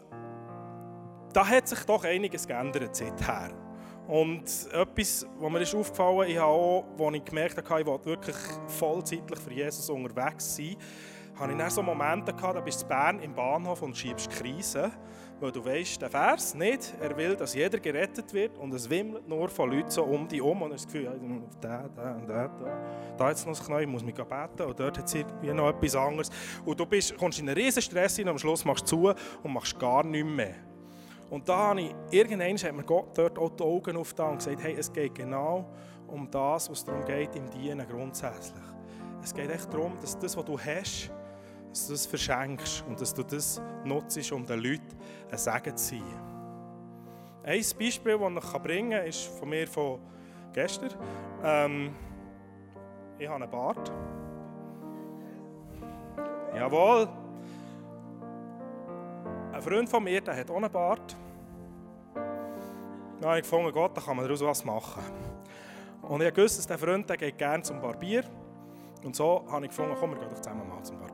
da 1.32 1.46
hat 1.46 1.68
sich 1.68 1.80
doch 1.80 2.04
einiges 2.04 2.46
geändert 2.46 2.96
seither. 2.96 3.50
Und 4.06 4.44
etwas, 4.72 5.26
was 5.38 5.52
mir 5.52 5.60
ist 5.60 5.74
aufgefallen 5.74 6.20
ist, 6.20 6.30
ich 6.30 6.38
habe 6.38 6.52
auch, 6.52 6.84
als 6.98 7.16
ich 7.16 7.24
gemerkt 7.24 7.70
habe, 7.70 7.80
ich 7.80 7.86
wollte 7.86 8.06
wirklich 8.06 8.36
vollzeitlich 8.66 9.38
für 9.38 9.52
Jesus 9.52 9.90
unterwegs 9.90 10.56
sein, 10.56 10.76
hatte 11.38 11.52
ich 11.52 11.58
dann 11.58 11.70
so 11.70 11.82
Momente 11.82 12.32
gehabt, 12.32 12.56
da 12.56 12.60
bist 12.60 12.80
du 12.80 12.84
in 12.84 12.88
Bern 12.88 13.20
im 13.20 13.34
Bahnhof 13.34 13.82
und 13.82 13.96
schiebst 13.96 14.30
Krise, 14.30 14.90
weil 15.40 15.52
du 15.52 15.64
weißt, 15.64 16.02
der 16.02 16.10
Vers 16.10 16.54
nicht, 16.54 16.94
er 17.00 17.16
will, 17.16 17.36
dass 17.36 17.54
jeder 17.54 17.78
gerettet 17.78 18.32
wird 18.32 18.58
und 18.58 18.74
es 18.74 18.90
wimmelt 18.90 19.28
nur 19.28 19.48
von 19.48 19.70
Leuten 19.70 19.90
so 19.90 20.02
um 20.02 20.26
dich 20.26 20.42
um 20.42 20.62
und 20.62 20.72
das 20.72 20.84
Gefühl, 20.84 21.04
der 21.04 21.12
und 21.12 22.28
der, 22.28 22.48
da, 22.48 23.14
da 23.16 23.28
jetzt 23.28 23.46
noch 23.46 23.56
das 23.56 23.64
Knie, 23.64 23.82
ich 23.82 23.86
muss 23.86 24.02
mich 24.02 24.14
beten 24.14 24.62
und 24.62 24.80
dort 24.80 24.98
hat 24.98 25.06
es 25.06 25.14
irgendwie 25.14 25.52
noch 25.52 25.68
etwas 25.68 25.94
anderes. 25.94 26.30
Und 26.64 26.78
du 26.78 26.86
bist, 26.86 27.16
kommst 27.16 27.38
in 27.38 27.48
einen 27.48 27.56
riesen 27.56 27.82
Stress 27.82 28.16
hin 28.16 28.28
am 28.28 28.38
Schluss 28.38 28.64
machst 28.64 28.90
du 28.90 29.12
zu 29.12 29.14
und 29.42 29.52
machst 29.52 29.78
gar 29.78 30.04
nichts 30.04 30.28
mehr. 30.28 30.54
Und 31.30 31.48
da 31.48 31.58
habe 31.58 31.82
ich, 31.82 31.94
irgendwann 32.10 32.56
hat 32.56 32.74
mir 32.74 32.84
Gott 32.84 33.16
dort 33.16 33.38
auch 33.38 33.50
die 33.50 33.62
Augen 33.62 33.96
aufgetan 33.96 34.30
und 34.32 34.38
gesagt, 34.38 34.62
hey, 34.62 34.74
es 34.78 34.92
geht 34.92 35.14
genau 35.14 35.70
um 36.06 36.28
das, 36.30 36.70
was 36.70 36.78
es 36.78 36.84
darum 36.84 37.04
geht 37.04 37.36
im 37.36 37.48
Dienen 37.50 37.86
grundsätzlich. 37.86 38.64
Es 39.22 39.34
geht 39.34 39.50
echt 39.50 39.72
darum, 39.72 39.92
dass 40.00 40.18
das, 40.18 40.36
was 40.36 40.44
du 40.44 40.58
hast, 40.58 41.10
dass 41.70 41.86
du 41.86 41.92
das 41.92 42.06
verschenkst 42.06 42.84
und 42.88 43.00
dass 43.00 43.14
du 43.14 43.22
das 43.22 43.60
nutzt, 43.84 44.32
um 44.32 44.46
den 44.46 44.60
Leuten 44.60 44.96
ein 45.30 45.38
Segen 45.38 45.76
zu 45.76 45.96
sein. 45.96 46.02
Ein 47.44 47.64
Beispiel, 47.78 48.18
das 48.18 48.44
ich 48.44 48.62
bringen 48.62 48.90
kann, 48.90 49.06
ist 49.06 49.26
von 49.38 49.48
mir 49.48 49.66
von 49.66 50.00
gestern. 50.52 50.90
Ähm, 51.42 51.94
ich 53.18 53.26
habe 53.26 53.42
einen 53.42 53.50
Bart. 53.50 53.92
Jawohl. 56.54 57.08
Ein 59.52 59.62
Freund 59.62 59.88
von 59.88 60.04
mir 60.04 60.20
der 60.20 60.36
hat 60.36 60.50
auch 60.50 60.56
einen 60.56 60.70
Bart. 60.70 61.16
Dann 62.14 63.30
habe 63.30 63.38
ich 63.38 63.42
gefunden, 63.42 63.72
Gott, 63.72 63.96
da 63.96 64.00
kann 64.00 64.16
man 64.16 64.24
daraus 64.24 64.40
was 64.42 64.64
machen. 64.64 65.02
Und 66.02 66.22
ich 66.22 66.36
wusste, 66.36 66.58
dass 66.58 66.66
der 66.66 66.78
Freund 66.78 67.08
der 67.08 67.16
geht 67.16 67.38
gerne 67.38 67.62
zum 67.62 67.80
Barbier. 67.80 68.24
Und 69.04 69.16
so 69.16 69.44
habe 69.50 69.64
ich 69.64 69.70
gefunden, 69.70 69.96
komm, 69.98 70.10
wir 70.10 70.18
gehen 70.18 70.28
doch 70.28 70.36
zusammen 70.36 70.68
mal 70.68 70.82
zum 70.82 70.98
Barbier 70.98 71.07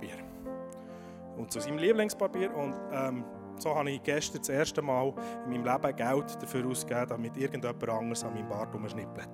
und 1.37 1.53
zu 1.53 1.61
seinem 1.61 1.79
Lieblingspapier. 1.79 2.55
Und 2.55 2.75
ähm, 2.93 3.25
so 3.59 3.75
habe 3.75 3.91
ich 3.91 4.03
gestern 4.03 4.39
das 4.39 4.49
erste 4.49 4.83
Mal 4.83 5.13
in 5.45 5.51
meinem 5.51 5.65
Leben 5.65 5.97
Geld 5.97 6.43
dafür 6.43 6.67
ausgegeben, 6.67 7.07
damit 7.09 7.37
irgendjemand 7.37 7.89
anderes 7.89 8.25
an 8.25 8.35
meinem 8.35 8.49
Bart 8.49 8.75
umschnippelt. 8.75 9.31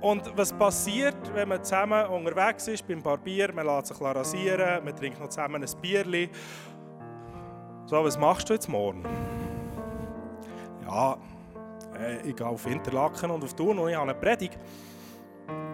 Und 0.00 0.36
was 0.36 0.52
passiert, 0.52 1.16
wenn 1.34 1.48
man 1.48 1.62
zusammen 1.62 2.06
unterwegs 2.06 2.66
ist 2.68 2.86
beim 2.88 3.02
Barbier, 3.02 3.52
man 3.52 3.66
lässt 3.66 3.88
sich 3.88 4.00
rasieren, 4.00 4.82
man 4.82 4.96
trinkt 4.96 5.20
noch 5.20 5.28
zusammen 5.28 5.62
ein 5.62 5.80
Bierchen. 5.82 6.30
So, 7.84 8.02
was 8.02 8.18
machst 8.18 8.48
du 8.48 8.54
jetzt 8.54 8.68
morgen? 8.68 9.04
Ja, 10.86 11.18
äh, 11.98 12.26
ich 12.26 12.34
gehe 12.34 12.46
auf 12.46 12.66
Interlaken 12.66 13.30
und 13.30 13.44
auf 13.44 13.52
Thun 13.54 13.78
und 13.78 13.90
ich 13.90 13.96
habe 13.96 14.10
eine 14.10 14.18
Predigt. 14.18 14.58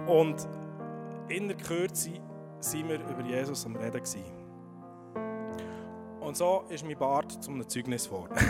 Und 0.07 0.49
in 1.29 1.49
der 1.49 1.57
Kürze 1.57 2.11
waren 2.61 2.89
wir 2.89 3.01
über 3.01 3.23
Jesus 3.23 3.67
am 3.67 3.77
Reden. 3.77 4.03
Und 6.21 6.21
Und 6.21 6.37
so 6.37 6.65
ist 6.69 6.85
mein 6.85 6.99
Bart 6.99 7.43
zum 7.43 7.67
Zeugnis 7.69 8.07
geworden. 8.07 8.37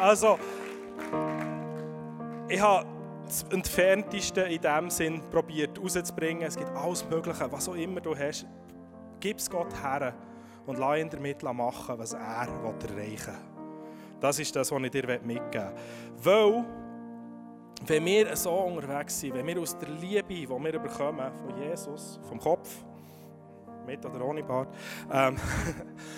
also, 0.00 0.38
ich 2.48 2.60
habe 2.60 2.86
das 3.26 3.44
Entfernteste 3.50 4.42
in 4.42 4.60
diesem 4.60 4.90
Sinn 4.90 5.20
probiert 5.30 5.78
rauszubringen. 5.78 6.44
Es 6.44 6.56
gibt 6.56 6.70
alles 6.70 7.08
Mögliche, 7.08 7.52
was 7.52 7.68
auch 7.68 7.74
immer 7.74 8.00
du 8.00 8.16
hast. 8.16 8.46
Gib 9.20 9.38
es 9.38 9.50
Gott 9.50 9.74
her 9.82 10.14
und 10.66 10.78
lass 10.78 10.98
ihn 10.98 11.10
damit 11.10 11.42
machen, 11.42 11.98
was 11.98 12.14
er 12.14 12.20
erreichen 12.20 12.96
will. 12.96 13.18
Das 14.20 14.38
ist 14.38 14.56
das, 14.56 14.72
was 14.72 14.82
ich 14.82 14.90
dir 14.90 15.20
mitgeben 15.22 15.72
will. 16.22 16.24
Weil, 16.24 16.64
wenn 17.86 18.04
wir 18.04 18.36
so 18.36 18.52
unterwegs 18.52 19.20
sind, 19.20 19.34
wenn 19.34 19.46
wir 19.46 19.60
aus 19.60 19.76
der 19.78 19.88
Liebe, 19.88 20.28
die 20.28 20.48
wir 20.48 20.78
bekommen 20.78 21.32
von 21.32 21.56
Jesus, 21.62 22.20
vom 22.28 22.38
Kopf, 22.38 22.84
mit 23.86 24.04
oder 24.04 24.24
ohne 24.24 24.42
Bart, 24.42 24.74
ähm, 25.10 25.36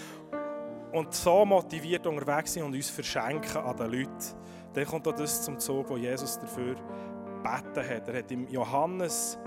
und 0.92 1.14
so 1.14 1.44
motiviert 1.44 2.06
unterwegs 2.06 2.52
sind 2.54 2.64
und 2.64 2.74
uns 2.74 2.90
verschenken 2.90 3.58
an 3.58 3.76
den 3.76 3.90
Leuten, 3.90 4.34
dann 4.72 4.84
kommt 4.84 5.06
auch 5.06 5.14
das 5.14 5.42
zum 5.42 5.58
Zug, 5.58 5.88
wo 5.90 5.96
Jesus 5.96 6.38
dafür 6.38 6.74
beten 7.42 7.88
hat. 7.88 8.08
Er 8.08 8.18
hat 8.18 8.30
im 8.30 8.48
Johannes 8.48 9.38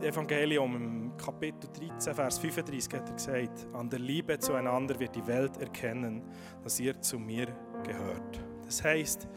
Evangelium 0.00 0.76
im 0.76 1.16
Kapitel 1.16 1.68
13, 1.78 2.14
Vers 2.14 2.38
35 2.38 2.94
hat 2.94 3.08
er 3.08 3.14
gesagt, 3.14 3.66
an 3.74 3.90
der 3.90 3.98
Liebe 3.98 4.38
zueinander 4.38 4.98
wird 4.98 5.14
die 5.14 5.26
Welt 5.26 5.58
erkennen, 5.58 6.22
dass 6.62 6.80
ihr 6.80 6.98
zu 7.00 7.18
mir 7.18 7.46
gehört. 7.84 8.40
Das 8.64 8.82
heißt, 8.82 9.28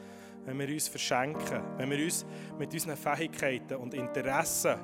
wenn 0.46 0.60
wir 0.60 0.68
uns 0.68 0.88
verschenken, 0.88 1.62
wenn 1.78 1.90
wir 1.90 2.04
uns 2.04 2.26
mit 2.58 2.74
unseren 2.74 2.98
Fähigkeiten 2.98 3.76
und 3.76 3.94
Interessen, 3.94 4.76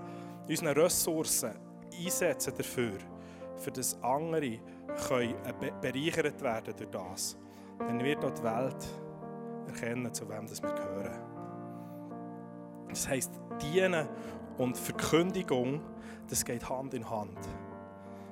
unseren 0.48 0.69
Ressourcen 0.69 1.52
einsetzen 1.93 2.54
dafür, 2.58 2.98
für 3.58 3.72
das 3.72 4.02
andere 4.02 4.60
können 5.08 5.36
bereichert 5.82 6.41
werden 6.41 6.74
durch 6.78 6.89
das, 6.89 7.38
dann 7.80 8.04
wird 8.04 8.24
auch 8.24 8.32
die 8.32 8.43
Welt 8.43 8.88
erkennen, 9.67 10.13
zu 10.13 10.28
wem 10.30 10.48
das 10.48 10.62
wir 10.62 10.74
gehören. 10.74 11.19
Das 12.89 13.08
heisst, 13.08 13.32
dienen 13.62 14.08
und 14.58 14.78
Verkündigung, 14.78 15.82
das 16.28 16.43
geht 16.43 16.67
Hand 16.69 16.93
in 16.93 17.10
Hand. 17.10 17.38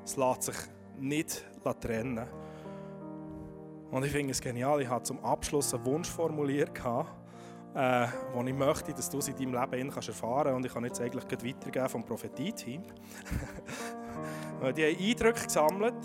Es 0.04 0.18
lässt 0.18 0.44
sich 0.44 0.56
nicht 0.98 1.46
trennen. 1.82 2.28
Und 3.92 4.04
ich 4.04 4.12
finde 4.12 4.32
es 4.32 4.42
genial, 4.42 4.82
ich 4.82 4.90
habe 4.90 5.04
zum 5.04 5.24
Abschluss 5.24 5.74
einen 5.74 5.86
Wunsch 5.86 6.10
formuliert, 6.10 6.72
äh, 7.74 8.08
den 8.36 8.48
ich 8.48 8.54
möchte, 8.54 8.94
dass 8.94 9.10
du 9.10 9.20
es 9.20 9.30
in 9.30 9.36
deinem 9.36 9.72
Leben 9.72 9.90
kannst 9.90 10.10
erfahren 10.10 10.44
kannst. 10.44 10.56
Und 10.58 10.66
ich 10.66 10.74
kann 10.74 10.84
jetzt 10.84 11.00
eigentlich 11.00 11.24
weitergeben 11.24 11.90
vom 11.90 12.04
Prophetie-Team. 12.04 12.84
die 14.76 14.84
haben 14.84 15.10
Eindrücke 15.10 15.44
gesammelt 15.46 15.96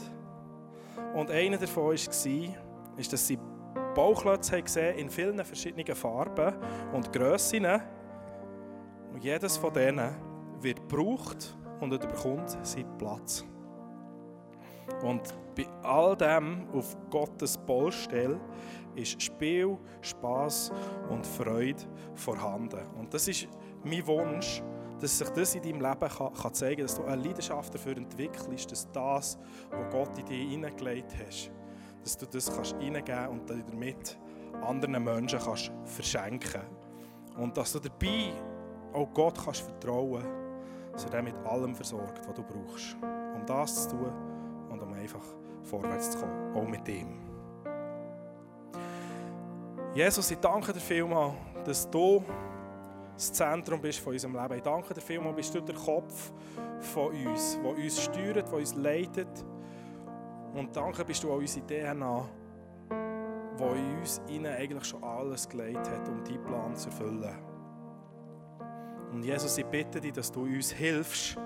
und 1.15 1.31
einer 1.31 1.59
davon 1.59 1.85
war, 1.85 1.93
ist, 1.93 3.13
dass 3.13 3.27
sie 3.27 3.39
Bauklötze 3.95 4.63
gesehen 4.63 4.99
in 4.99 5.11
vielen 5.11 5.45
verschiedenen 5.45 5.95
Farben 5.95 6.55
und 6.93 7.13
Grössen. 7.13 7.67
Und 9.13 9.23
jedes 9.23 9.57
von 9.57 9.73
denen 9.73 10.15
wird 10.61 10.89
gebraucht 10.89 11.57
und 11.81 11.93
er 11.93 11.99
bekommt 11.99 12.57
seinen 12.63 12.97
Platz. 12.97 13.45
Und 15.03 15.35
bei 15.55 15.67
all 15.83 16.17
dem 16.17 16.67
auf 16.73 16.97
Gottes 17.11 17.57
Baustelle 17.59 18.41
ist 18.95 19.21
Spiel, 19.23 19.79
Spaß 20.01 20.73
und 21.09 21.27
Freude 21.27 21.83
vorhanden. 22.15 22.81
Und 22.99 23.13
das 23.13 23.29
ist 23.29 23.49
mein 23.85 24.07
Wunsch, 24.07 24.63
dass 25.01 25.19
sich 25.19 25.29
das 25.31 25.55
in 25.55 25.63
deinem 25.63 25.81
Leben 25.81 26.09
kann, 26.09 26.33
kann 26.33 26.55
zeigen 26.55 26.77
kann, 26.77 26.87
dass 26.87 26.95
du 26.95 27.05
eine 27.05 27.23
Leidenschaft 27.23 27.75
dafür 27.75 27.97
entwickelst, 27.97 28.71
dass 28.71 28.91
das, 28.93 29.39
was 29.71 29.93
Gott 29.93 30.19
in 30.19 30.27
dich 30.27 30.51
hineingelegt 30.51 31.13
hat, 31.19 31.51
dass 32.03 32.17
du 32.17 32.27
das 32.27 32.55
kannst 32.55 32.75
reingeben 32.75 33.29
und 33.29 33.51
damit 33.51 34.19
anderen 34.63 35.03
Menschen 35.03 35.41
kannst 35.41 35.73
verschenken 35.85 36.63
Und 37.37 37.57
dass 37.57 37.73
du 37.73 37.81
dabei 37.81 38.33
auch 38.93 39.13
Gott 39.13 39.39
kannst 39.45 39.63
vertrauen 39.63 40.23
kannst, 40.23 41.07
dass 41.07 41.15
er 41.15 41.23
mit 41.23 41.37
allem 41.47 41.75
versorgt, 41.75 42.27
was 42.27 42.35
du 42.35 42.43
brauchst, 42.43 42.97
um 43.35 43.45
das 43.47 43.89
zu 43.89 43.97
tun 43.97 44.13
und 44.71 44.83
um 44.83 44.93
einfach 44.93 45.25
vorwärts 45.65 46.13
zu 46.13 46.19
kommen, 46.19 46.55
auch 46.55 46.67
mit 46.67 46.87
ihm. 46.89 47.19
Jesus, 49.95 50.31
ich 50.31 50.39
danke 50.39 50.73
dir 50.73 50.81
vielmals, 50.81 51.35
dass 51.65 51.91
du 51.91 52.25
das 53.15 53.33
Zentrum 53.33 53.81
bist 53.81 53.99
von 53.99 54.15
unserem 54.15 54.35
Leben. 54.35 54.55
Ich 54.55 54.63
danke 54.63 54.95
dir 54.95 55.01
vielmals, 55.01 55.37
bist 55.37 55.55
du 55.55 55.61
der 55.61 55.75
Kopf 55.75 56.33
von 56.81 57.13
uns, 57.13 57.59
der 57.63 57.71
uns 57.71 58.03
steuert, 58.03 58.49
der 58.49 58.55
uns 58.55 58.75
leitet. 58.75 59.45
Und 60.55 60.75
danke 60.75 61.05
bist 61.05 61.23
du 61.23 61.31
auch 61.31 61.37
unsere 61.37 61.67
DNA, 61.67 62.25
wo 63.57 63.67
in 63.75 63.99
uns 63.99 64.21
innen 64.29 64.55
eigentlich 64.55 64.85
schon 64.85 65.03
alles 65.05 65.49
gelegt 65.49 65.89
hat, 65.91 66.09
um 66.09 66.25
diesen 66.25 66.43
Plan 66.45 66.75
zu 66.75 66.89
erfüllen. 66.89 67.35
Und 69.13 69.23
Jesus, 69.23 69.59
ich 69.59 69.67
bitte 69.67 70.01
dich, 70.01 70.13
dass 70.13 70.33
du 70.33 70.43
uns 70.45 70.73
hilfst, 70.73 71.37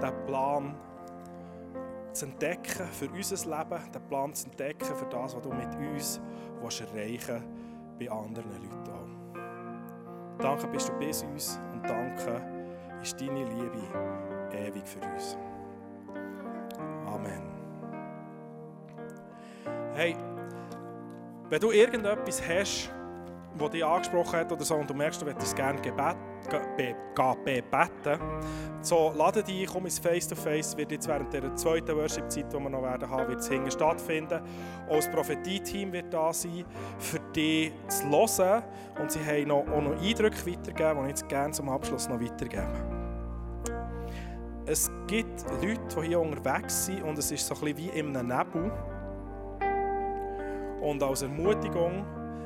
diesen 0.00 0.26
Plan 0.26 0.74
zu 0.74 0.89
entdecken 2.22 2.86
für 2.92 3.08
unser 3.08 3.58
Leben, 3.58 3.92
den 3.92 4.02
Plan 4.08 4.34
zu 4.34 4.46
entdecken 4.46 4.94
für 4.96 5.06
das, 5.06 5.34
was 5.34 5.42
du 5.42 5.50
mit 5.50 5.74
uns 5.76 6.20
willst 6.60 6.80
erreichen 6.80 7.42
bei 7.98 8.10
anderen 8.10 8.50
Leuten 8.50 8.90
auch. 8.90 10.38
Danke 10.38 10.66
bist 10.68 10.88
du 10.88 10.92
bei 10.98 11.06
uns 11.06 11.60
und 11.72 11.82
danke 11.88 12.42
ist 13.02 13.20
deine 13.20 13.44
Liebe 13.44 13.82
ewig 14.52 14.86
für 14.86 15.00
uns. 15.00 15.36
Amen. 17.06 17.42
Hey, 19.94 20.16
wenn 21.48 21.60
du 21.60 21.70
irgendetwas 21.72 22.42
hast, 22.48 22.90
das 23.58 23.70
dich 23.70 23.84
angesprochen 23.84 24.38
hat 24.38 24.52
oder 24.52 24.64
so, 24.64 24.76
und 24.76 24.88
du 24.88 24.94
merkst, 24.94 25.20
du 25.20 25.26
möchtest 25.26 25.56
gerne 25.56 25.80
Gebet, 25.80 26.16
beten, 27.44 28.20
so 28.82 29.12
lade 29.16 29.42
dich, 29.42 29.66
komm 29.66 29.84
ins 29.84 29.98
Face-to-Face, 29.98 30.76
wird 30.76 30.92
jetzt 30.92 31.08
während 31.08 31.32
der 31.32 31.54
zweiten 31.54 31.96
Worship-Zeit, 31.96 32.52
die 32.52 32.58
wir 32.58 32.70
noch 32.70 32.82
werden 32.82 33.08
haben, 33.08 33.28
wird 33.28 33.40
es 33.40 33.72
stattfinden. 33.72 34.40
Auch 34.88 34.96
das 34.96 35.10
Prophetie-Team 35.10 35.92
wird 35.92 36.12
da 36.12 36.32
sein, 36.32 36.64
für 36.98 37.20
dich 37.34 37.72
zu 37.88 38.08
hören. 38.10 38.62
Und 39.00 39.10
sie 39.10 39.20
haben 39.20 39.48
noch, 39.48 39.66
auch 39.68 39.82
noch 39.82 40.00
Eindrücke 40.00 40.46
weitergegeben, 40.46 40.96
die 40.98 41.02
ich 41.02 41.08
jetzt 41.08 41.28
gerne 41.28 41.52
zum 41.52 41.68
Abschluss 41.68 42.08
noch 42.08 42.20
weitergeben. 42.20 43.00
Es 44.66 44.90
gibt 45.06 45.44
Leute, 45.62 45.80
die 46.00 46.06
hier 46.08 46.20
unterwegs 46.20 46.86
sind 46.86 47.02
und 47.02 47.18
es 47.18 47.30
ist 47.32 47.46
so 47.46 47.54
ein 47.54 47.74
bisschen 47.74 47.76
wie 47.76 47.98
in 47.98 48.16
einem 48.16 48.28
Nebel. 48.28 48.72
Und 50.80 51.02
als 51.02 51.22
Ermutigung 51.22 52.04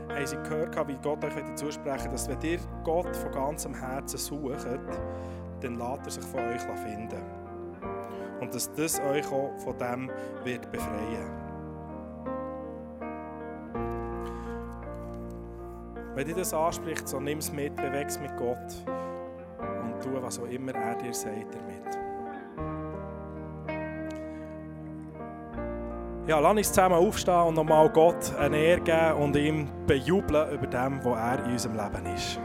haben 0.08 0.26
sie 0.26 0.36
gehört, 0.36 0.88
wie 0.88 0.96
Gott 1.02 1.24
euch 1.24 1.54
zusprechen 1.54 2.10
dass 2.10 2.28
wenn 2.28 2.40
ihr 2.42 2.58
Gott 2.84 3.16
von 3.16 3.32
ganzem 3.32 3.74
Herzen 3.74 4.18
sucht, 4.18 4.66
dann 5.60 5.76
lässt 5.76 6.06
er 6.06 6.10
sich 6.10 6.24
von 6.24 6.40
euch 6.40 6.60
finden. 6.60 7.22
Und 8.40 8.54
dass 8.54 8.72
das 8.74 9.00
euch 9.00 9.26
auch 9.26 9.52
von 9.58 9.76
dem 9.78 10.10
wird 10.44 10.70
befreien. 10.70 11.44
Wenn 16.14 16.28
dir 16.28 16.34
das 16.34 16.54
anspricht, 16.54 17.08
so 17.08 17.18
nimm 17.18 17.38
es 17.38 17.52
mit, 17.52 17.74
beweg 17.74 18.06
es 18.06 18.20
mit 18.20 18.36
Gott 18.36 18.56
und 18.86 20.00
tu, 20.00 20.22
was 20.22 20.38
auch 20.38 20.46
immer 20.46 20.72
er 20.72 20.94
dir 20.96 21.12
sagt 21.12 21.54
damit. 21.54 21.98
Ja, 26.26 26.38
lass 26.38 26.56
uns 26.56 26.68
zusammen 26.68 26.94
aufstehen 26.94 27.42
und 27.42 27.54
nochmal 27.54 27.90
Gott 27.90 28.34
eine 28.38 28.56
Ehre 28.56 28.80
geben 28.80 29.12
und 29.22 29.36
ihm 29.36 29.68
bejubeln 29.86 30.52
über 30.52 30.66
dem, 30.66 31.04
was 31.04 31.18
er 31.18 31.44
in 31.44 31.52
unserem 31.52 31.76
Leben 31.76 32.14
ist. 32.14 32.40